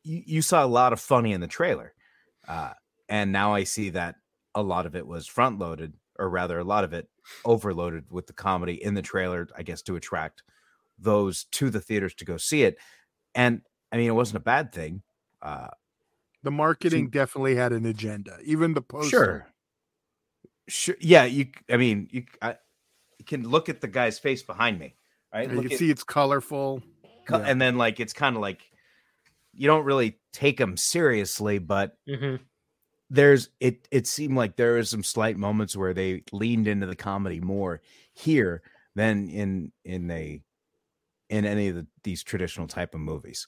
you, 0.03 0.23
you 0.25 0.41
saw 0.41 0.63
a 0.63 0.67
lot 0.67 0.93
of 0.93 0.99
funny 1.01 1.33
in 1.33 1.41
the 1.41 1.47
trailer. 1.47 1.93
Uh, 2.47 2.71
and 3.09 3.31
now 3.31 3.53
I 3.53 3.63
see 3.63 3.89
that 3.91 4.15
a 4.53 4.61
lot 4.63 4.85
of 4.85 4.95
it 4.95 5.05
was 5.05 5.27
front 5.27 5.59
loaded, 5.59 5.93
or 6.17 6.29
rather, 6.29 6.59
a 6.59 6.63
lot 6.63 6.83
of 6.83 6.93
it 6.93 7.09
overloaded 7.43 8.05
with 8.09 8.27
the 8.27 8.33
comedy 8.33 8.81
in 8.83 8.93
the 8.93 9.01
trailer, 9.01 9.47
I 9.57 9.63
guess, 9.63 9.81
to 9.83 9.95
attract 9.95 10.43
those 10.97 11.43
to 11.51 11.69
the 11.69 11.81
theaters 11.81 12.13
to 12.15 12.25
go 12.25 12.37
see 12.37 12.63
it. 12.63 12.77
And 13.33 13.61
I 13.91 13.97
mean, 13.97 14.07
it 14.09 14.13
wasn't 14.15 14.37
a 14.37 14.41
bad 14.41 14.71
thing. 14.71 15.01
Uh, 15.41 15.67
The 16.43 16.51
marketing 16.51 17.09
definitely 17.09 17.55
had 17.55 17.73
an 17.73 17.85
agenda. 17.85 18.37
Even 18.43 18.73
the 18.73 18.81
poster. 18.81 19.09
Sure. 19.09 19.47
Sure. 20.67 20.95
Yeah, 20.99 21.25
you. 21.25 21.47
I 21.69 21.77
mean, 21.77 22.07
you. 22.11 22.23
I, 22.41 22.55
you 23.19 23.25
can 23.25 23.47
look 23.47 23.69
at 23.69 23.81
the 23.81 23.87
guy's 23.87 24.17
face 24.19 24.41
behind 24.41 24.79
me, 24.79 24.95
right? 25.33 25.47
You 25.49 25.55
Look 25.55 25.65
can 25.65 25.73
at- 25.73 25.79
see 25.79 25.91
it's 25.91 26.03
colorful. 26.03 26.81
co- 27.27 27.37
yeah. 27.39 27.43
and 27.45 27.61
then 27.61 27.77
like 27.77 27.99
it's 27.99 28.13
kind 28.13 28.35
of 28.35 28.41
like 28.41 28.61
you 29.53 29.67
don't 29.67 29.85
really 29.85 30.17
take 30.33 30.59
him 30.59 30.75
seriously, 30.77 31.59
but 31.59 31.97
hmm 32.07 32.35
there's 33.09 33.49
it. 33.59 33.87
It 33.91 34.07
seemed 34.07 34.35
like 34.35 34.55
there 34.55 34.73
was 34.73 34.89
some 34.89 35.03
slight 35.03 35.37
moments 35.37 35.75
where 35.75 35.93
they 35.93 36.23
leaned 36.31 36.67
into 36.67 36.85
the 36.85 36.95
comedy 36.95 37.39
more 37.39 37.81
here 38.13 38.61
than 38.95 39.29
in 39.29 39.71
in 39.83 40.09
a 40.09 40.41
in 41.29 41.45
any 41.45 41.69
of 41.69 41.75
the, 41.75 41.87
these 42.03 42.23
traditional 42.23 42.67
type 42.67 42.93
of 42.93 43.01
movies. 43.01 43.47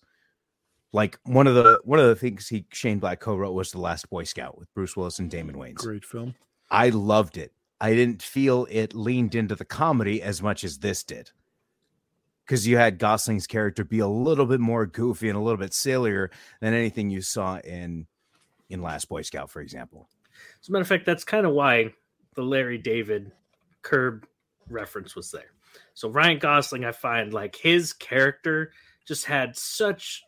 Like 0.93 1.19
one 1.23 1.47
of 1.47 1.55
the 1.55 1.79
one 1.83 1.99
of 1.99 2.07
the 2.07 2.15
things 2.15 2.47
he 2.47 2.65
Shane 2.71 2.99
Black 2.99 3.19
co-wrote 3.19 3.53
was 3.53 3.71
The 3.71 3.79
Last 3.79 4.09
Boy 4.09 4.23
Scout 4.23 4.57
with 4.57 4.73
Bruce 4.73 4.95
Willis 4.95 5.19
and 5.19 5.29
Damon 5.29 5.55
Wayans. 5.55 5.75
Great 5.75 6.05
film. 6.05 6.35
I 6.69 6.89
loved 6.89 7.37
it. 7.37 7.53
I 7.79 7.93
didn't 7.93 8.21
feel 8.21 8.67
it 8.69 8.95
leaned 8.95 9.35
into 9.35 9.55
the 9.55 9.65
comedy 9.65 10.21
as 10.21 10.41
much 10.41 10.63
as 10.63 10.79
this 10.79 11.03
did. 11.03 11.31
Because 12.45 12.65
you 12.65 12.77
had 12.77 12.97
Gosling's 12.97 13.45
character 13.45 13.83
be 13.83 13.99
a 13.99 14.07
little 14.07 14.45
bit 14.45 14.61
more 14.61 14.85
goofy 14.85 15.27
and 15.27 15.37
a 15.37 15.41
little 15.41 15.57
bit 15.57 15.73
sillier 15.73 16.31
than 16.61 16.73
anything 16.73 17.09
you 17.09 17.21
saw 17.21 17.59
in 17.59 18.07
in 18.69 18.81
Last 18.81 19.09
Boy 19.09 19.21
Scout, 19.21 19.49
for 19.49 19.61
example. 19.61 20.09
As 20.61 20.69
a 20.69 20.71
matter 20.71 20.81
of 20.81 20.87
fact, 20.87 21.05
that's 21.05 21.23
kind 21.23 21.45
of 21.45 21.53
why 21.53 21.91
the 22.35 22.43
Larry 22.43 22.77
David 22.77 23.31
curb 23.81 24.27
reference 24.69 25.15
was 25.15 25.31
there. 25.31 25.51
So 25.93 26.09
Ryan 26.09 26.39
Gosling, 26.39 26.85
I 26.85 26.91
find 26.91 27.33
like 27.33 27.55
his 27.55 27.93
character 27.93 28.71
just 29.07 29.25
had 29.25 29.55
such 29.55 30.23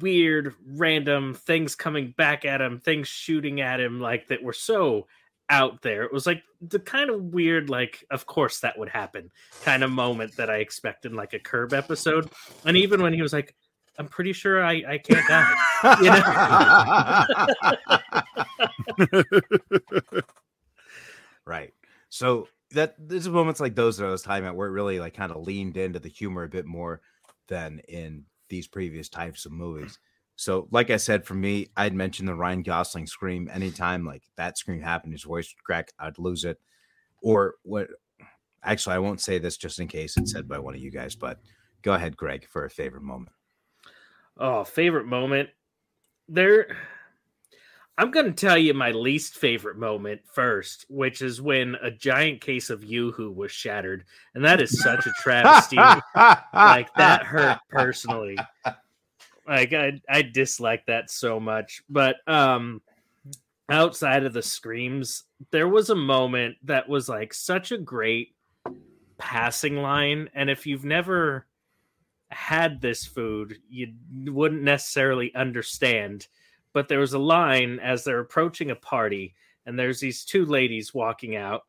weird, 0.00 0.54
random 0.66 1.34
things 1.34 1.74
coming 1.74 2.14
back 2.16 2.44
at 2.44 2.60
him, 2.60 2.80
things 2.80 3.08
shooting 3.08 3.60
at 3.60 3.80
him, 3.80 4.00
like 4.00 4.28
that 4.28 4.42
were 4.42 4.52
so 4.52 5.06
out 5.48 5.82
there. 5.82 6.02
It 6.02 6.12
was 6.12 6.26
like 6.26 6.42
the 6.60 6.80
kind 6.80 7.10
of 7.10 7.22
weird, 7.22 7.70
like, 7.70 8.04
of 8.10 8.26
course 8.26 8.60
that 8.60 8.78
would 8.78 8.88
happen 8.88 9.30
kind 9.62 9.84
of 9.84 9.90
moment 9.90 10.36
that 10.36 10.50
I 10.50 10.56
expect 10.56 11.06
in 11.06 11.14
like 11.14 11.34
a 11.34 11.38
curb 11.38 11.72
episode. 11.72 12.30
And 12.64 12.76
even 12.76 13.02
when 13.02 13.12
he 13.12 13.22
was 13.22 13.32
like, 13.32 13.54
I'm 13.98 14.08
pretty 14.08 14.32
sure 14.32 14.64
I, 14.64 14.82
I 14.86 14.98
can't 14.98 15.26
die. 15.28 15.54
Right. 21.46 21.72
So 22.08 22.48
that 22.72 22.94
there's 22.98 23.28
moments 23.28 23.60
like 23.60 23.74
those 23.74 23.96
that 23.96 24.06
I 24.06 24.10
was 24.10 24.22
talking 24.22 24.44
about 24.44 24.56
where 24.56 24.68
it 24.68 24.72
really 24.72 24.98
like 24.98 25.14
kind 25.14 25.30
of 25.30 25.46
leaned 25.46 25.76
into 25.76 26.00
the 26.00 26.08
humor 26.08 26.42
a 26.42 26.48
bit 26.48 26.66
more 26.66 27.00
than 27.48 27.80
in 27.88 28.24
these 28.48 28.66
previous 28.66 29.08
types 29.08 29.46
of 29.46 29.52
movies. 29.52 29.98
So, 30.34 30.68
like 30.70 30.90
I 30.90 30.96
said, 30.96 31.24
for 31.24 31.34
me, 31.34 31.68
I'd 31.76 31.94
mentioned 31.94 32.28
the 32.28 32.34
Ryan 32.34 32.62
Gosling 32.62 33.06
scream. 33.06 33.48
Anytime 33.50 34.04
like 34.04 34.24
that 34.36 34.58
scream 34.58 34.82
happened, 34.82 35.12
his 35.14 35.22
voice 35.22 35.48
would 35.48 35.64
crack, 35.64 35.92
I'd 35.98 36.18
lose 36.18 36.44
it. 36.44 36.58
Or 37.22 37.54
what? 37.62 37.88
Actually, 38.62 38.96
I 38.96 38.98
won't 38.98 39.20
say 39.20 39.38
this 39.38 39.56
just 39.56 39.78
in 39.78 39.88
case 39.88 40.16
it's 40.16 40.32
said 40.32 40.48
by 40.48 40.58
one 40.58 40.74
of 40.74 40.80
you 40.80 40.90
guys, 40.90 41.14
but 41.14 41.38
go 41.82 41.94
ahead, 41.94 42.16
Greg, 42.16 42.46
for 42.48 42.64
a 42.64 42.70
favorite 42.70 43.04
moment. 43.04 43.30
Oh, 44.36 44.64
favorite 44.64 45.06
moment. 45.06 45.50
There 46.28 46.76
I'm 47.98 48.10
going 48.10 48.26
to 48.26 48.32
tell 48.32 48.58
you 48.58 48.74
my 48.74 48.90
least 48.90 49.36
favorite 49.36 49.78
moment 49.78 50.20
first, 50.30 50.84
which 50.90 51.22
is 51.22 51.40
when 51.40 51.76
a 51.80 51.90
giant 51.90 52.42
case 52.42 52.68
of 52.68 52.84
Yoo-Hoo 52.84 53.32
was 53.32 53.50
shattered, 53.50 54.04
and 54.34 54.44
that 54.44 54.60
is 54.60 54.82
such 54.82 55.06
a 55.06 55.12
travesty. 55.22 55.76
like 56.52 56.92
that 56.96 57.22
hurt 57.24 57.58
personally. 57.70 58.36
Like 59.48 59.72
I 59.72 60.00
I 60.08 60.22
dislike 60.22 60.84
that 60.86 61.10
so 61.10 61.40
much. 61.40 61.82
But 61.88 62.16
um 62.26 62.82
outside 63.70 64.24
of 64.24 64.34
the 64.34 64.42
screams, 64.42 65.24
there 65.50 65.68
was 65.68 65.88
a 65.88 65.96
moment 65.96 66.56
that 66.64 66.88
was 66.88 67.08
like 67.08 67.32
such 67.32 67.72
a 67.72 67.78
great 67.78 68.34
passing 69.18 69.76
line 69.76 70.28
and 70.34 70.50
if 70.50 70.66
you've 70.66 70.84
never 70.84 71.46
had 72.30 72.80
this 72.80 73.04
food, 73.04 73.58
you 73.68 73.92
wouldn't 74.26 74.62
necessarily 74.62 75.34
understand. 75.34 76.26
But 76.72 76.88
there 76.88 77.00
was 77.00 77.14
a 77.14 77.18
line 77.18 77.78
as 77.80 78.04
they're 78.04 78.20
approaching 78.20 78.70
a 78.70 78.76
party, 78.76 79.34
and 79.64 79.78
there's 79.78 80.00
these 80.00 80.24
two 80.24 80.44
ladies 80.44 80.92
walking 80.92 81.36
out, 81.36 81.62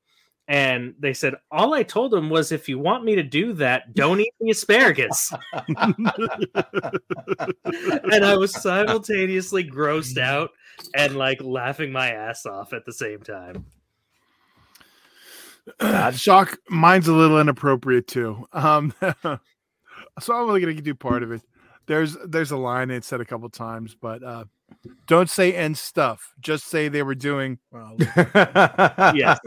and 0.48 0.96
they 1.00 1.14
said, 1.14 1.36
All 1.52 1.74
I 1.74 1.84
told 1.84 2.12
them 2.12 2.30
was, 2.30 2.52
if 2.52 2.70
you 2.70 2.80
want 2.80 3.04
me 3.04 3.16
to 3.16 3.24
do 3.24 3.54
that, 3.54 3.94
don't 3.94 4.20
eat 4.22 4.34
the 4.40 4.52
asparagus. 4.52 5.34
and 5.54 6.08
I 8.26 8.36
was 8.38 8.54
simultaneously 8.54 9.70
grossed 9.70 10.18
out 10.18 10.52
and 10.96 11.18
like 11.18 11.42
laughing 11.42 11.92
my 11.92 12.12
ass 12.12 12.46
off 12.46 12.72
at 12.72 12.86
the 12.86 12.94
same 12.94 13.20
time. 13.20 13.66
Shock. 16.14 16.58
Mine's 16.70 17.10
a 17.10 17.14
little 17.14 17.42
inappropriate 17.42 18.08
too. 18.08 18.48
Um, 18.54 18.94
so 20.20 20.34
I'm 20.36 20.48
only 20.48 20.62
going 20.62 20.76
to 20.76 20.82
do 20.82 20.96
part 20.96 21.24
of 21.24 21.32
it. 21.32 21.42
There's 21.86 22.18
there's 22.26 22.52
a 22.52 22.58
line 22.58 22.92
it's 22.92 23.08
said 23.08 23.22
a 23.22 23.26
couple 23.26 23.50
times, 23.50 23.96
but 24.00 24.22
uh, 24.24 24.44
don't 25.08 25.30
say 25.30 25.54
end 25.54 25.78
stuff. 25.78 26.34
Just 26.40 26.66
say 26.68 26.90
they 26.90 27.04
were 27.04 27.16
doing. 27.16 27.60
Well, 27.72 27.96
Yes. 29.16 29.40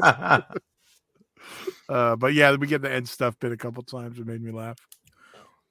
uh, 1.88 2.16
but 2.16 2.34
yeah, 2.34 2.54
we 2.56 2.66
get 2.66 2.82
the 2.82 2.90
end 2.90 3.08
stuff 3.08 3.38
bit 3.38 3.52
a 3.52 3.56
couple 3.56 3.82
times. 3.82 4.18
It 4.18 4.26
made 4.26 4.42
me 4.42 4.52
laugh. 4.52 4.78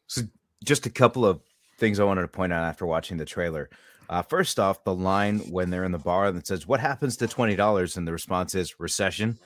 So, 0.07 0.21
just 0.63 0.85
a 0.85 0.89
couple 0.89 1.25
of 1.25 1.41
things 1.77 1.99
I 1.99 2.03
wanted 2.03 2.21
to 2.23 2.27
point 2.27 2.51
out 2.53 2.63
after 2.63 2.85
watching 2.85 3.17
the 3.17 3.25
trailer. 3.25 3.69
Uh, 4.09 4.21
first 4.23 4.59
off, 4.59 4.83
the 4.83 4.93
line 4.93 5.39
when 5.51 5.69
they're 5.69 5.83
in 5.85 5.91
the 5.91 5.99
bar 5.99 6.31
that 6.31 6.47
says, 6.47 6.67
"What 6.67 6.79
happens 6.79 7.17
to 7.17 7.27
twenty 7.27 7.55
dollars?" 7.55 7.95
and 7.97 8.07
the 8.07 8.11
response 8.11 8.55
is 8.55 8.79
recession. 8.79 9.37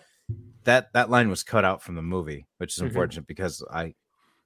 That 0.64 0.92
that 0.94 1.10
line 1.10 1.30
was 1.30 1.44
cut 1.44 1.66
out 1.66 1.84
from 1.84 1.96
the 1.96 2.02
movie, 2.02 2.48
which 2.58 2.78
is 2.78 2.82
Mhm. 2.82 2.88
unfortunate 2.88 3.28
because 3.28 3.64
I 3.72 3.94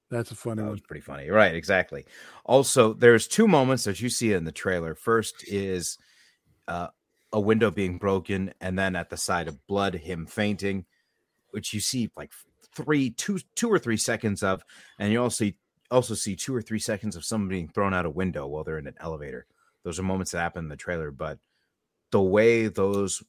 That's 0.10 0.32
a 0.32 0.36
funny 0.36 0.58
that 0.58 0.64
one. 0.64 0.72
was 0.72 0.82
pretty 0.82 1.02
funny. 1.02 1.30
Right, 1.30 1.54
exactly. 1.54 2.06
Also, 2.46 2.94
there's 2.94 3.28
two 3.28 3.48
moments 3.48 3.84
that 3.84 4.00
you 4.02 4.10
see 4.10 4.32
in 4.34 4.46
the 4.46 4.52
trailer. 4.54 4.96
First 4.96 5.44
is 5.48 5.98
uh, 6.68 6.88
a 7.34 7.40
window 7.40 7.72
being 7.72 7.98
broken, 7.98 8.54
and 8.62 8.78
then 8.80 8.96
at 8.96 9.10
the 9.10 9.18
side 9.18 9.48
of 9.50 9.66
blood, 9.68 9.96
him 9.96 10.26
fainting, 10.26 10.86
which 11.52 11.74
you 11.74 11.80
see 11.82 12.10
like 12.16 12.32
three, 12.74 13.10
two, 13.10 13.40
two 13.56 13.70
or 13.70 13.80
three 13.80 13.98
seconds 13.98 14.44
of, 14.44 14.64
and 15.00 15.12
you 15.12 15.22
also 15.22 15.46
also 15.92 16.14
see 16.14 16.36
two 16.36 16.54
or 16.54 16.62
three 16.62 16.80
seconds 16.80 17.16
of 17.16 17.24
someone 17.26 17.48
being 17.50 17.68
thrown 17.70 17.94
out 17.94 18.06
a 18.06 18.10
window 18.10 18.46
while 18.48 18.64
they're 18.64 18.78
in 18.78 18.88
an 18.88 18.96
elevator. 19.00 19.46
Those 19.84 20.00
are 20.00 20.04
moments 20.04 20.32
that 20.32 20.40
happen 20.40 20.66
in 20.66 20.70
the 20.70 20.76
trailer, 20.76 21.12
but 21.12 21.40
the 22.12 22.22
way 22.22 22.68
those 22.68 23.24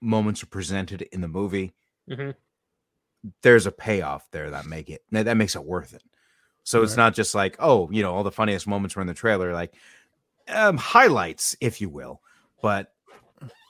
moments 0.00 0.42
are 0.42 0.46
presented 0.46 1.02
in 1.12 1.20
the 1.20 1.28
movie, 1.28 1.72
Mhm. 2.08 2.34
there's 3.42 3.66
a 3.66 3.72
payoff 3.72 4.28
there 4.32 4.50
that 4.50 4.66
make 4.66 4.90
it 4.90 5.02
that 5.10 5.36
makes 5.36 5.54
it 5.54 5.64
worth 5.64 5.94
it. 5.94 6.02
So 6.70 6.82
it's 6.82 6.92
Right. 6.92 7.02
not 7.04 7.14
just 7.14 7.34
like, 7.34 7.56
oh, 7.58 7.90
you 7.90 8.02
know, 8.02 8.14
all 8.14 8.22
the 8.22 8.30
funniest 8.30 8.68
moments 8.68 8.94
were 8.94 9.02
in 9.02 9.08
the 9.08 9.14
trailer, 9.14 9.52
like 9.52 9.74
um, 10.48 10.76
highlights, 10.76 11.56
if 11.60 11.80
you 11.80 11.88
will, 11.88 12.20
but 12.62 12.92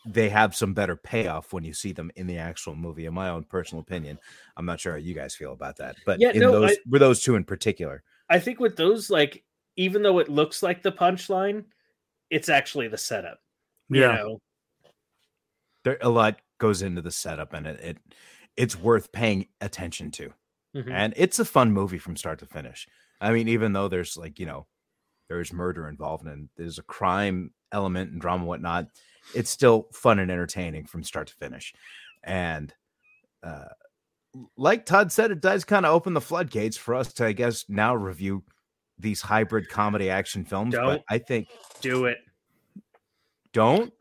they 0.07 0.29
have 0.29 0.55
some 0.55 0.75
better 0.75 0.97
payoff 0.97 1.53
when 1.53 1.65
you 1.65 1.73
see 1.73 1.93
them 1.93 2.11
in 2.17 2.27
the 2.27 2.37
actual 2.37 2.75
movie. 2.75 3.07
In 3.07 3.15
my 3.15 3.31
own 3.31 3.45
personal 3.45 3.81
opinion, 3.81 4.19
I'm 4.57 4.67
not 4.67 4.81
sure 4.81 4.93
how 4.93 4.99
you 4.99 5.15
guys 5.15 5.35
feel 5.35 5.53
about 5.53 5.77
that, 5.79 5.97
but 6.05 6.21
Yeah, 6.21 6.33
in 6.33 6.41
no, 6.41 6.53
those 6.53 6.73
I- 6.73 6.77
were 6.89 6.99
those 6.99 7.23
two 7.23 7.37
in 7.37 7.45
particular. 7.45 8.03
I 8.29 8.39
think 8.39 8.61
with 8.61 8.77
those, 8.77 9.09
like, 9.11 9.45
even 9.77 10.03
though 10.03 10.19
it 10.19 10.29
looks 10.29 10.63
like 10.63 10.83
the 10.83 10.93
punchline, 10.93 11.65
it's 12.29 12.49
actually 12.49 12.89
the 12.89 12.99
setup. 12.99 13.41
You 13.89 14.01
Yeah. 14.01 14.17
know? 14.17 14.39
There 15.85 15.99
a 16.03 16.09
lot 16.11 16.39
goes 16.59 16.83
into 16.83 17.01
the 17.01 17.11
setup, 17.11 17.55
and 17.55 17.67
it, 17.67 17.81
it 17.81 17.97
it's 18.57 18.77
worth 18.77 19.11
paying 19.11 19.49
attention 19.63 20.11
to. 20.13 20.35
Mhm. 20.75 20.91
and 20.93 21.15
it's 21.17 21.39
a 21.39 21.45
fun 21.45 21.73
movie 21.73 21.99
from 21.99 22.17
start 22.17 22.39
to 22.41 22.47
finish. 22.47 22.87
I 23.21 23.33
mean, 23.33 23.49
even 23.49 23.73
though 23.73 23.89
there's 23.89 24.17
like 24.17 24.39
you 24.39 24.47
know, 24.47 24.67
there's 25.29 25.53
murder 25.53 25.89
involved 25.89 26.27
and 26.27 26.49
there's 26.57 26.79
a 26.79 26.83
crime 26.83 27.53
element 27.73 28.11
and 28.13 28.21
drama, 28.21 28.41
and 28.43 28.49
whatnot, 28.49 28.87
it's 29.35 29.51
still 29.51 29.89
fun 29.93 30.19
and 30.19 30.31
entertaining 30.31 30.87
from 30.87 31.03
start 31.05 31.29
to 31.29 31.35
finish. 31.35 31.73
And 32.23 32.73
uh, 33.43 33.69
like 34.57 34.87
Todd 34.87 35.11
said, 35.13 35.31
it 35.31 35.41
does 35.41 35.65
kind 35.65 35.85
of 35.87 35.93
open 35.95 36.15
the 36.15 36.21
floodgates 36.21 36.77
for 36.77 36.95
us 36.95 37.13
to, 37.15 37.27
I 37.27 37.33
guess, 37.33 37.65
now 37.69 37.95
review 37.95 38.45
these 38.99 39.21
hybrid 39.23 39.69
comedy 39.69 40.11
action 40.11 40.45
films. 40.45 40.75
But 40.75 40.83
Don't. 40.85 41.03
I 41.09 41.19
think 41.19 41.49
Do 41.81 42.05
it. 42.07 42.19
don't. 43.53 43.93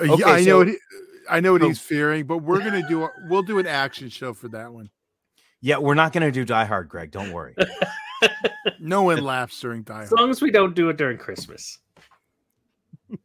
Uh, 0.00 0.04
yeah, 0.04 0.12
Okay, 0.14 0.24
I 0.24 0.36
know. 0.40 0.44
so- 0.44 0.58
What 0.58 0.68
he, 0.68 0.76
I 1.28 1.40
know 1.40 1.52
what 1.52 1.62
so- 1.62 1.68
he's 1.68 1.80
fearing, 1.80 2.26
but 2.26 2.38
we're 2.38 2.58
gonna 2.60 2.82
do. 2.88 3.04
a- 3.04 3.10
We'll 3.28 3.42
do 3.42 3.58
an 3.58 3.66
action 3.66 4.08
show 4.08 4.32
for 4.34 4.48
that 4.48 4.72
one. 4.72 4.90
Yeah, 5.60 5.78
we're 5.78 5.94
not 5.94 6.12
going 6.12 6.22
to 6.22 6.32
do 6.32 6.44
Die 6.44 6.64
Hard, 6.64 6.88
Greg. 6.88 7.10
Don't 7.10 7.32
worry. 7.32 7.54
No 8.78 9.04
one 9.04 9.22
laughs 9.24 9.58
during 9.60 9.82
Die 9.82 9.92
Hard. 9.94 10.04
As 10.04 10.12
long 10.12 10.28
as 10.30 10.42
we 10.42 10.50
don't 10.50 10.74
do 10.74 10.90
it 10.90 10.96
during 10.98 11.16
Christmas. 11.16 11.78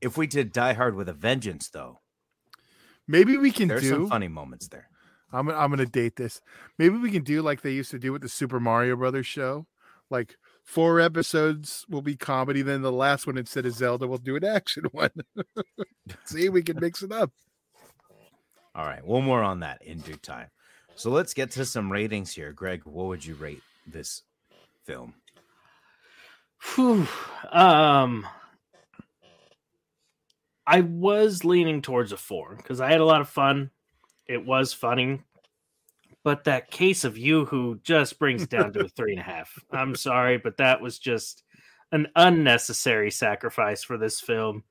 if 0.00 0.16
we 0.16 0.26
did 0.26 0.52
Die 0.52 0.72
Hard 0.72 0.94
with 0.94 1.08
a 1.08 1.12
Vengeance, 1.12 1.68
though, 1.68 2.00
Maybe 3.08 3.36
we 3.36 3.50
can 3.50 3.68
there's 3.68 3.82
do. 3.82 3.90
some 3.90 4.08
funny 4.08 4.28
moments 4.28 4.68
there. 4.68 4.88
I'm 5.32 5.48
I'm 5.48 5.70
gonna 5.70 5.86
date 5.86 6.16
this. 6.16 6.40
Maybe 6.78 6.96
we 6.96 7.10
can 7.10 7.24
do 7.24 7.42
like 7.42 7.60
they 7.62 7.72
used 7.72 7.90
to 7.90 7.98
do 7.98 8.12
with 8.12 8.22
the 8.22 8.28
Super 8.28 8.60
Mario 8.60 8.96
Brothers 8.96 9.26
show, 9.26 9.66
like 10.08 10.36
four 10.64 11.00
episodes 11.00 11.84
will 11.88 12.02
be 12.02 12.16
comedy. 12.16 12.62
Then 12.62 12.82
the 12.82 12.92
last 12.92 13.26
one, 13.26 13.36
instead 13.36 13.66
of 13.66 13.72
Zelda, 13.74 14.06
we'll 14.06 14.18
do 14.18 14.36
an 14.36 14.44
action 14.44 14.84
one. 14.92 15.10
See, 16.24 16.48
we 16.48 16.62
can 16.62 16.78
mix 16.80 17.02
it 17.02 17.12
up. 17.12 17.30
All 18.74 18.86
right, 18.86 19.04
one 19.04 19.24
more 19.24 19.42
on 19.42 19.60
that 19.60 19.82
in 19.82 19.98
due 19.98 20.16
time. 20.16 20.48
So 20.94 21.10
let's 21.10 21.34
get 21.34 21.50
to 21.52 21.64
some 21.64 21.90
ratings 21.90 22.32
here. 22.32 22.52
Greg, 22.52 22.82
what 22.84 23.06
would 23.06 23.24
you 23.24 23.34
rate 23.34 23.62
this 23.86 24.22
film? 24.84 25.14
Whew. 26.74 27.06
Um, 27.50 28.26
I 30.66 30.80
was 30.80 31.44
leaning 31.44 31.82
towards 31.82 32.12
a 32.12 32.16
four 32.16 32.54
because 32.56 32.80
I 32.80 32.90
had 32.90 33.00
a 33.00 33.04
lot 33.04 33.20
of 33.20 33.28
fun. 33.28 33.70
It 34.26 34.46
was 34.46 34.72
funny, 34.72 35.20
but 36.22 36.44
that 36.44 36.70
case 36.70 37.04
of 37.04 37.18
Yoo-Hoo 37.18 37.80
just 37.82 38.18
brings 38.18 38.44
it 38.44 38.50
down 38.50 38.72
to 38.74 38.84
a 38.84 38.88
three 38.96 39.12
and 39.12 39.20
a 39.20 39.24
half. 39.24 39.58
I'm 39.72 39.96
sorry, 39.96 40.38
but 40.38 40.58
that 40.58 40.80
was 40.80 40.98
just 40.98 41.42
an 41.90 42.08
unnecessary 42.14 43.10
sacrifice 43.10 43.82
for 43.82 43.98
this 43.98 44.20
film. 44.20 44.62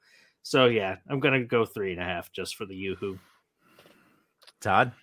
So 0.44 0.66
yeah, 0.66 0.96
I'm 1.10 1.20
gonna 1.20 1.44
go 1.44 1.66
three 1.66 1.92
and 1.92 2.02
a 2.02 2.06
half 2.06 2.32
just 2.32 2.56
for 2.56 2.66
the 2.66 2.76
yoo-hoo. 2.76 3.20
Todd? 4.62 4.94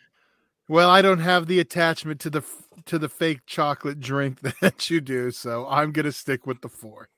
Well, 0.68 0.90
I 0.90 1.00
don't 1.02 1.20
have 1.20 1.46
the 1.46 1.60
attachment 1.60 2.20
to 2.20 2.30
the 2.30 2.44
to 2.86 2.98
the 2.98 3.08
fake 3.08 3.40
chocolate 3.46 4.00
drink 4.00 4.40
that 4.60 4.90
you 4.90 5.00
do, 5.00 5.30
so 5.30 5.66
I'm 5.68 5.92
gonna 5.92 6.12
stick 6.12 6.46
with 6.46 6.60
the 6.60 6.68
four. 6.68 7.08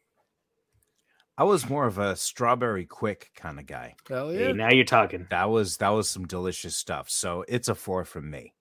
I 1.36 1.44
was 1.44 1.68
more 1.68 1.86
of 1.86 1.98
a 1.98 2.16
strawberry 2.16 2.86
Quik 2.86 3.24
kind 3.34 3.58
of 3.58 3.66
guy. 3.66 3.94
Hell 4.08 4.30
Hey, 4.30 4.48
yeah! 4.48 4.52
now 4.52 4.70
you're 4.70 4.84
talking. 4.84 5.26
That 5.30 5.48
was 5.50 5.78
that 5.78 5.88
was 5.88 6.08
some 6.08 6.26
delicious 6.26 6.76
stuff. 6.76 7.08
So 7.10 7.44
it's 7.48 7.68
a 7.68 7.74
four 7.74 8.04
from 8.04 8.30
me. 8.30 8.54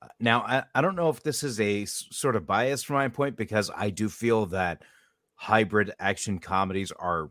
Uh, 0.00 0.08
Now 0.20 0.42
I, 0.42 0.64
I 0.74 0.80
don't 0.80 0.96
know 0.96 1.08
if 1.08 1.22
this 1.22 1.42
is 1.42 1.58
a 1.60 1.82
s- 1.82 2.04
sort 2.10 2.36
of 2.36 2.46
bias 2.46 2.82
from 2.84 2.96
my 2.96 3.08
point 3.08 3.36
because 3.36 3.70
I 3.74 3.90
do 3.90 4.08
feel 4.08 4.46
that 4.46 4.82
hybrid 5.34 5.92
action 5.98 6.38
comedies 6.38 6.92
are 6.92 7.30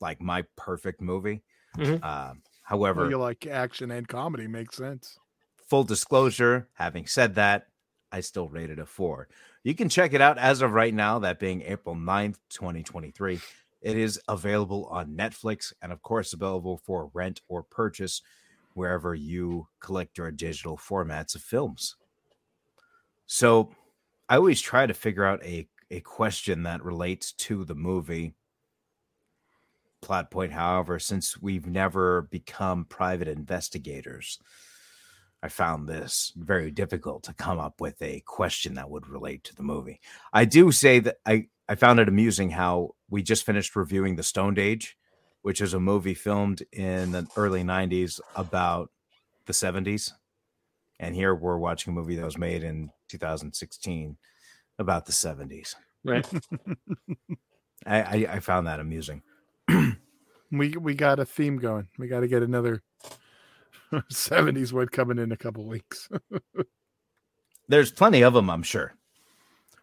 like 0.00 0.20
my 0.20 0.44
perfect 0.56 1.00
movie. 1.00 1.42
Mhm. 1.76 2.00
Uh, 2.02 2.34
however, 2.64 3.02
Well, 3.02 3.10
you 3.10 3.18
like 3.18 3.46
action 3.46 3.90
and 3.90 4.06
comedy 4.06 4.46
makes 4.46 4.76
sense. 4.76 5.18
Full 5.70 5.84
disclosure, 5.84 6.68
having 6.74 7.06
said 7.06 7.36
that, 7.36 7.68
I 8.10 8.20
still 8.20 8.48
rated 8.48 8.80
a 8.80 8.86
four. 8.86 9.28
You 9.62 9.74
can 9.76 9.88
check 9.88 10.12
it 10.12 10.20
out 10.20 10.36
as 10.36 10.62
of 10.62 10.72
right 10.72 10.92
now, 10.92 11.20
that 11.20 11.38
being 11.38 11.62
April 11.62 11.94
9th, 11.94 12.38
2023. 12.50 13.40
It 13.80 13.96
is 13.96 14.20
available 14.26 14.86
on 14.90 15.16
Netflix 15.16 15.72
and, 15.80 15.92
of 15.92 16.02
course, 16.02 16.32
available 16.32 16.78
for 16.84 17.10
rent 17.14 17.40
or 17.46 17.62
purchase 17.62 18.20
wherever 18.74 19.14
you 19.14 19.68
collect 19.78 20.18
your 20.18 20.32
digital 20.32 20.76
formats 20.76 21.36
of 21.36 21.42
films. 21.42 21.94
So 23.26 23.70
I 24.28 24.36
always 24.36 24.60
try 24.60 24.86
to 24.86 24.94
figure 24.94 25.24
out 25.24 25.44
a, 25.44 25.68
a 25.90 26.00
question 26.00 26.64
that 26.64 26.84
relates 26.84 27.32
to 27.32 27.64
the 27.64 27.76
movie. 27.76 28.34
Plot 30.00 30.32
point, 30.32 30.52
however, 30.52 30.98
since 30.98 31.40
we've 31.40 31.66
never 31.66 32.22
become 32.22 32.86
private 32.86 33.28
investigators, 33.28 34.40
I 35.42 35.48
found 35.48 35.88
this 35.88 36.32
very 36.36 36.70
difficult 36.70 37.22
to 37.24 37.34
come 37.34 37.58
up 37.58 37.80
with 37.80 38.00
a 38.02 38.22
question 38.26 38.74
that 38.74 38.90
would 38.90 39.08
relate 39.08 39.44
to 39.44 39.54
the 39.54 39.62
movie. 39.62 40.00
I 40.32 40.44
do 40.44 40.70
say 40.70 40.98
that 41.00 41.16
I, 41.24 41.46
I 41.68 41.76
found 41.76 41.98
it 41.98 42.08
amusing 42.08 42.50
how 42.50 42.94
we 43.08 43.22
just 43.22 43.46
finished 43.46 43.74
reviewing 43.74 44.16
The 44.16 44.22
Stoned 44.22 44.58
Age, 44.58 44.98
which 45.42 45.60
is 45.60 45.72
a 45.72 45.80
movie 45.80 46.14
filmed 46.14 46.62
in 46.72 47.12
the 47.12 47.26
early 47.36 47.64
90s 47.64 48.20
about 48.36 48.90
the 49.46 49.52
70s. 49.52 50.12
And 50.98 51.14
here 51.14 51.34
we're 51.34 51.56
watching 51.56 51.92
a 51.92 51.94
movie 51.94 52.16
that 52.16 52.24
was 52.24 52.36
made 52.36 52.62
in 52.62 52.90
2016 53.08 54.18
about 54.78 55.06
the 55.06 55.12
70s. 55.12 55.74
Right. 56.04 56.26
I, 57.86 58.02
I, 58.02 58.26
I 58.32 58.40
found 58.40 58.66
that 58.66 58.80
amusing. 58.80 59.22
We 60.52 60.70
we 60.70 60.94
got 60.94 61.20
a 61.20 61.24
theme 61.24 61.58
going. 61.58 61.86
We 61.98 62.08
got 62.08 62.20
to 62.20 62.28
get 62.28 62.42
another 62.42 62.82
'70s 64.12 64.72
one 64.72 64.88
coming 64.88 65.18
in 65.18 65.32
a 65.32 65.36
couple 65.36 65.64
weeks. 65.66 66.08
There's 67.68 67.92
plenty 67.92 68.22
of 68.22 68.34
them, 68.34 68.50
I'm 68.50 68.62
sure. 68.62 68.94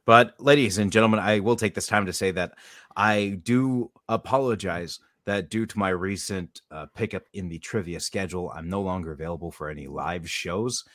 But, 0.06 0.36
ladies 0.39 0.78
and 0.78 0.91
gentlemen, 0.91 1.20
I 1.20 1.39
will 1.39 1.56
take 1.56 1.76
this 1.76 1.88
time 1.88 2.06
to 2.06 2.13
say 2.13 2.32
that 2.32 2.54
I 2.96 3.39
do 3.43 3.91
apologize 4.08 5.00
that 5.26 5.50
due 5.50 5.65
to 5.65 5.78
my 5.78 5.89
recent 5.89 6.62
uh, 6.72 6.86
pickup 6.96 7.24
in 7.34 7.50
the 7.50 7.60
trivia 7.60 8.00
schedule, 8.00 8.52
I'm 8.56 8.70
no 8.70 8.82
longer 8.82 9.12
available 9.12 9.52
for 9.52 9.70
any 9.70 9.88
live 9.88 10.30
shows 10.30 10.86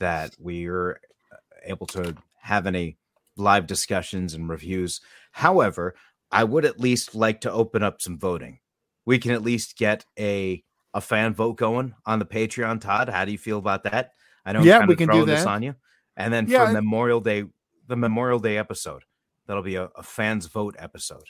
that 0.00 0.34
we're 0.38 0.92
uh, 1.30 1.36
able 1.64 1.86
to 1.88 2.16
have 2.40 2.66
any 2.66 2.96
live 3.36 3.66
discussions 3.66 4.34
and 4.34 4.48
reviews. 4.48 5.02
However, 5.32 5.94
I 6.30 6.44
would 6.44 6.64
at 6.64 6.80
least 6.80 7.14
like 7.14 7.42
to 7.42 7.52
open 7.52 7.82
up 7.82 8.00
some 8.00 8.18
voting. 8.18 8.60
We 9.04 9.18
can 9.18 9.32
at 9.32 9.42
least 9.42 9.76
get 9.76 10.06
a 10.18 10.64
a 10.94 11.00
fan 11.00 11.34
vote 11.34 11.56
going 11.56 11.94
on 12.06 12.18
the 12.18 12.24
Patreon. 12.26 12.80
Todd, 12.80 13.08
how 13.08 13.24
do 13.24 13.32
you 13.32 13.38
feel 13.38 13.58
about 13.58 13.84
that? 13.84 14.12
I 14.44 14.52
know 14.52 14.62
Yeah, 14.62 14.84
we 14.86 14.96
can 14.96 15.08
do 15.08 15.24
this 15.24 15.44
that. 15.44 15.48
on 15.50 15.62
you. 15.62 15.74
And 16.16 16.32
then 16.32 16.46
Yeah, 16.48 16.64
for 16.64 16.70
I- 16.70 16.72
Memorial 16.72 17.20
Day, 17.20 17.44
the 17.86 17.96
Memorial 17.96 18.38
Day 18.38 18.58
episode, 18.58 19.02
that'll 19.46 19.62
be 19.62 19.76
a, 19.76 19.84
a 19.96 20.02
fans 20.02 20.46
vote 20.46 20.76
episode. 20.78 21.24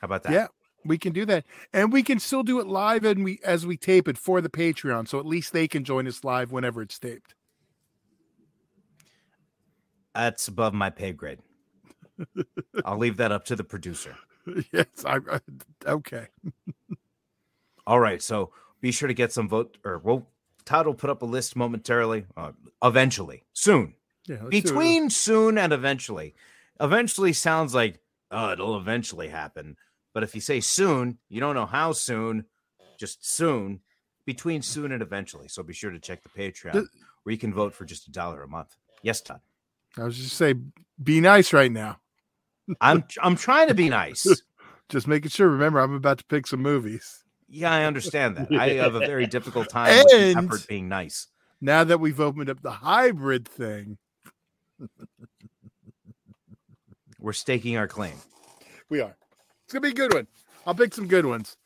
How 0.00 0.04
about 0.06 0.22
that? 0.24 0.32
yeah, 0.32 0.46
we 0.84 0.96
can 0.98 1.12
do 1.12 1.24
that, 1.26 1.44
and 1.72 1.92
we 1.92 2.02
can 2.04 2.20
still 2.20 2.42
do 2.44 2.60
it 2.60 2.66
live 2.68 3.04
and 3.04 3.24
we 3.24 3.40
as 3.44 3.66
we 3.66 3.76
tape 3.76 4.06
it 4.06 4.16
for 4.16 4.40
the 4.40 4.48
Patreon, 4.48 5.08
so 5.08 5.18
at 5.18 5.26
least 5.26 5.52
they 5.52 5.66
can 5.66 5.82
join 5.84 6.06
us 6.06 6.22
live 6.22 6.52
whenever 6.52 6.80
it's 6.82 6.98
taped. 6.98 7.34
That's 10.14 10.48
above 10.48 10.74
my 10.74 10.90
pay 10.90 11.12
grade. 11.12 11.38
I'll 12.84 12.98
leave 12.98 13.16
that 13.18 13.32
up 13.32 13.44
to 13.46 13.56
the 13.56 13.64
producer. 13.64 14.16
yes, 14.72 14.86
I, 15.04 15.18
I 15.30 15.40
okay. 15.86 16.28
All 17.86 18.00
right, 18.00 18.20
so 18.22 18.52
be 18.80 18.92
sure 18.92 19.08
to 19.08 19.14
get 19.14 19.32
some 19.32 19.48
vote, 19.48 19.78
or 19.84 19.98
well, 19.98 20.26
Todd 20.64 20.86
will 20.86 20.94
put 20.94 21.10
up 21.10 21.22
a 21.22 21.26
list 21.26 21.56
momentarily, 21.56 22.26
uh, 22.36 22.52
eventually, 22.82 23.44
soon. 23.52 23.94
Yeah, 24.26 24.36
let's 24.42 24.50
do 24.50 24.56
it. 24.58 24.62
Between 24.62 25.10
soon 25.10 25.58
and 25.58 25.72
eventually. 25.72 26.34
Eventually 26.80 27.32
sounds 27.32 27.74
like, 27.74 28.00
oh, 28.30 28.52
it'll 28.52 28.76
eventually 28.76 29.28
happen. 29.28 29.76
But 30.14 30.22
if 30.22 30.34
you 30.34 30.40
say 30.40 30.60
soon, 30.60 31.18
you 31.28 31.40
don't 31.40 31.54
know 31.54 31.66
how 31.66 31.92
soon, 31.92 32.44
just 32.98 33.26
soon, 33.28 33.80
between 34.26 34.62
soon 34.62 34.92
and 34.92 35.02
eventually. 35.02 35.48
So 35.48 35.62
be 35.62 35.72
sure 35.72 35.90
to 35.90 35.98
check 35.98 36.22
the 36.22 36.28
Patreon 36.28 36.72
The- 36.72 36.88
where 37.22 37.32
you 37.32 37.38
can 37.38 37.52
vote 37.54 37.74
for 37.74 37.84
just 37.84 38.06
a 38.06 38.10
dollar 38.10 38.42
a 38.42 38.48
month. 38.48 38.76
Yes, 39.02 39.20
Todd. 39.20 39.40
I 39.96 40.04
was 40.04 40.16
just 40.16 40.36
say, 40.36 40.54
be 41.02 41.20
nice 41.20 41.52
right 41.52 41.72
now. 41.72 41.98
I'm 42.80 43.04
I'm 43.22 43.34
trying 43.36 43.68
to 43.68 43.74
be 43.74 43.88
nice. 44.02 44.26
Just 44.88 45.08
making 45.08 45.30
sure. 45.30 45.48
Remember, 45.48 45.80
I'm 45.80 45.94
about 45.94 46.18
to 46.18 46.24
pick 46.24 46.46
some 46.46 46.60
movies. 46.60 47.24
Yeah, 47.48 47.72
I 47.72 47.84
understand 47.84 48.36
that. 48.36 48.52
I 48.52 48.70
have 48.74 48.94
a 48.94 49.00
very 49.00 49.26
difficult 49.26 49.68
time 49.70 49.96
with 49.96 50.08
the 50.10 50.34
effort 50.38 50.66
being 50.68 50.88
nice. 50.88 51.28
Now 51.60 51.82
that 51.84 51.98
we've 51.98 52.20
opened 52.20 52.50
up 52.50 52.60
the 52.62 52.70
hybrid 52.70 53.48
thing, 53.48 53.98
We're 57.20 57.32
staking 57.32 57.76
our 57.76 57.88
claim. 57.88 58.14
we 58.88 59.00
are. 59.00 59.16
It's 59.64 59.72
gonna 59.72 59.82
be 59.82 59.88
a 59.90 59.94
good 59.94 60.14
one. 60.14 60.26
I'll 60.66 60.74
pick 60.74 60.94
some 60.94 61.08
good 61.08 61.26
ones. 61.26 61.56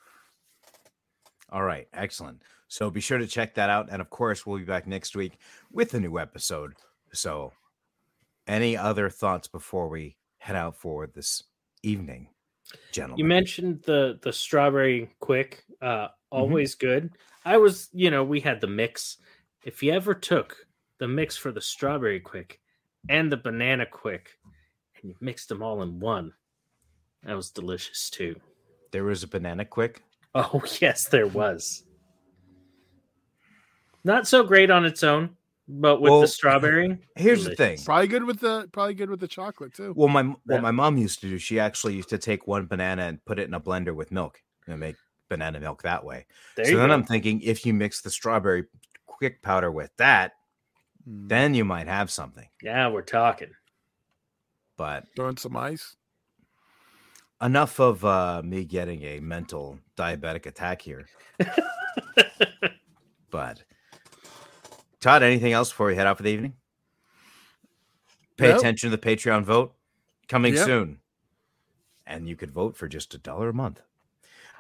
All 1.51 1.63
right, 1.63 1.87
excellent. 1.93 2.43
So 2.69 2.91
be 2.91 3.01
sure 3.01 3.19
to 3.19 3.27
check 3.27 3.55
that 3.55 3.69
out. 3.69 3.89
And 3.91 4.01
of 4.01 4.09
course, 4.09 4.47
we'll 4.47 4.59
be 4.59 4.65
back 4.65 4.87
next 4.87 5.15
week 5.15 5.39
with 5.71 5.93
a 5.93 6.01
new 6.01 6.19
episode. 6.19 6.73
So, 7.13 7.53
any 8.47 8.77
other 8.77 9.11
thoughts 9.11 9.47
before 9.47 9.89
we 9.89 10.17
head 10.39 10.57
out 10.57 10.77
for 10.77 11.07
this 11.07 11.43
evening, 11.83 12.29
gentlemen? 12.91 13.19
You 13.19 13.27
mentioned 13.27 13.83
the 13.85 14.19
the 14.23 14.33
strawberry 14.33 15.11
Quik, 15.21 15.59
uh, 15.83 16.09
always 16.31 16.75
good. 16.75 17.11
I 17.45 17.57
was, 17.59 17.89
you 17.93 18.11
know, 18.11 18.25
we 18.25 18.41
had 18.41 18.61
the 18.61 18.67
mix. 18.69 19.19
If 19.65 19.83
you 19.83 19.93
ever 19.93 20.15
took 20.15 20.57
the 20.99 21.09
mix 21.09 21.37
for 21.37 21.53
the 21.53 21.61
strawberry 21.61 22.21
Quik 22.21 22.59
and 23.09 23.31
the 23.31 23.37
banana 23.37 23.85
Quik, 23.93 24.27
and 25.01 25.11
you 25.11 25.15
mixed 25.21 25.49
them 25.49 25.63
all 25.63 25.83
in 25.83 25.99
one, 26.01 26.33
that 27.25 27.35
was 27.35 27.51
delicious 27.51 28.09
too. 28.11 28.37
there 28.93 29.05
was 29.05 29.23
a 29.23 29.29
banana 29.29 29.65
Quik. 29.65 29.97
Oh 30.35 30.63
yes, 30.81 31.09
there 31.09 31.27
was. 31.27 31.83
Not 34.05 34.27
so 34.27 34.43
great 34.43 34.71
on 34.71 34.85
its 34.85 35.03
own, 35.05 35.31
but 35.69 36.01
with 36.01 36.11
Well, 36.11 36.21
the 36.23 36.29
strawberry. 36.29 36.99
Here's 37.17 37.45
the 37.45 37.55
thing. 37.55 37.79
Probably 37.85 38.09
good 38.09 38.25
with 38.25 38.41
the 38.41 38.69
probably 38.73 38.95
good 38.95 39.11
with 39.11 39.21
the 39.21 39.29
chocolate 39.29 39.75
too. 39.75 39.93
Well, 39.97 40.09
my 40.09 40.23
Yeah. 40.23 40.35
what 40.45 40.63
my 40.63 40.71
mom 40.73 40.99
used 40.99 41.21
to 41.21 41.29
do, 41.29 41.39
she 41.39 41.61
actually 41.61 41.95
used 41.95 42.09
to 42.11 42.19
take 42.19 42.47
one 42.47 42.67
banana 42.67 43.03
and 43.03 43.25
put 43.25 43.39
it 43.39 43.47
in 43.49 43.55
a 43.55 43.61
blender 43.61 43.95
with 43.95 44.11
milk 44.11 44.41
and 44.67 44.81
make 44.81 44.97
banana 45.33 45.59
milk 45.61 45.83
that 45.83 46.05
way. 46.05 46.27
There 46.57 46.65
so 46.67 46.77
then 46.77 46.89
go. 46.89 46.95
I'm 46.95 47.05
thinking 47.05 47.41
if 47.41 47.65
you 47.67 47.73
mix 47.75 48.01
the 48.03 48.11
strawberry 48.11 48.65
Quik 49.09 49.43
powder 49.43 49.71
with 49.71 49.91
that, 49.97 50.33
Mm. 51.09 51.29
then 51.29 51.55
you 51.55 51.65
might 51.65 51.89
have 51.89 52.11
something. 52.13 52.49
Yeah, 52.63 52.89
we're 52.89 53.03
talking. 53.03 53.51
But 54.77 55.05
Throwing 55.17 55.37
some 55.37 55.57
ice. 55.57 55.97
enough 57.41 57.81
of 57.81 58.05
uh, 58.05 58.41
me 58.45 58.65
getting 58.65 59.03
a 59.03 59.19
mental 59.21 59.81
diabetic 59.97 60.47
attack 60.47 60.81
here. 60.83 61.07
but 63.31 63.65
Todd, 65.01 65.23
anything 65.23 65.53
else 65.53 65.71
before 65.71 65.87
we 65.89 65.97
head 65.97 66.07
out 66.07 66.17
for 66.19 66.23
the 66.23 66.31
evening? 66.31 66.55
Pay 68.37 68.49
Nope. 68.51 68.59
attention 68.59 68.91
to 68.91 68.97
the 68.97 69.03
Patreon 69.03 69.43
vote 69.45 69.75
coming 70.29 70.55
Yep. 70.55 70.65
soon. 70.67 70.99
and 72.07 72.29
you 72.29 72.35
could 72.37 72.51
vote 72.51 72.77
for 72.77 72.89
just 72.89 73.15
a 73.15 73.19
dollar 73.19 73.49
a 73.51 73.55
month. 73.55 73.81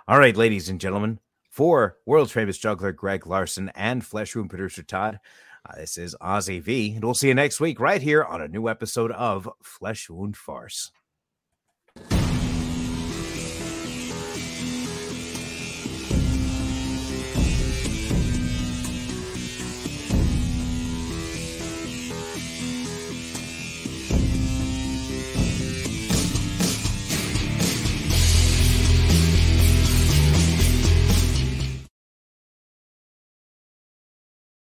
All 0.08 0.18
right, 0.18 0.36
ladies 0.36 0.68
and 0.68 0.80
gentlemen, 0.80 1.20
for 1.48 1.96
world 2.06 2.28
famous 2.28 2.58
juggler 2.58 2.90
Greg 2.90 3.24
Larson 3.24 3.70
and 3.76 4.04
Flesh 4.04 4.34
Wound 4.34 4.50
producer 4.50 4.82
Todd, 4.82 5.20
uh, 5.64 5.76
this 5.76 5.96
is 5.96 6.16
Ozzy 6.20 6.60
V, 6.60 6.94
and 6.94 7.04
we'll 7.04 7.14
see 7.14 7.28
you 7.28 7.34
next 7.34 7.60
week 7.60 7.78
right 7.78 8.02
here 8.02 8.24
on 8.24 8.42
a 8.42 8.48
new 8.48 8.68
episode 8.68 9.12
of 9.12 9.48
Flesh 9.62 10.10
Wound 10.10 10.36
Farce. 10.36 10.90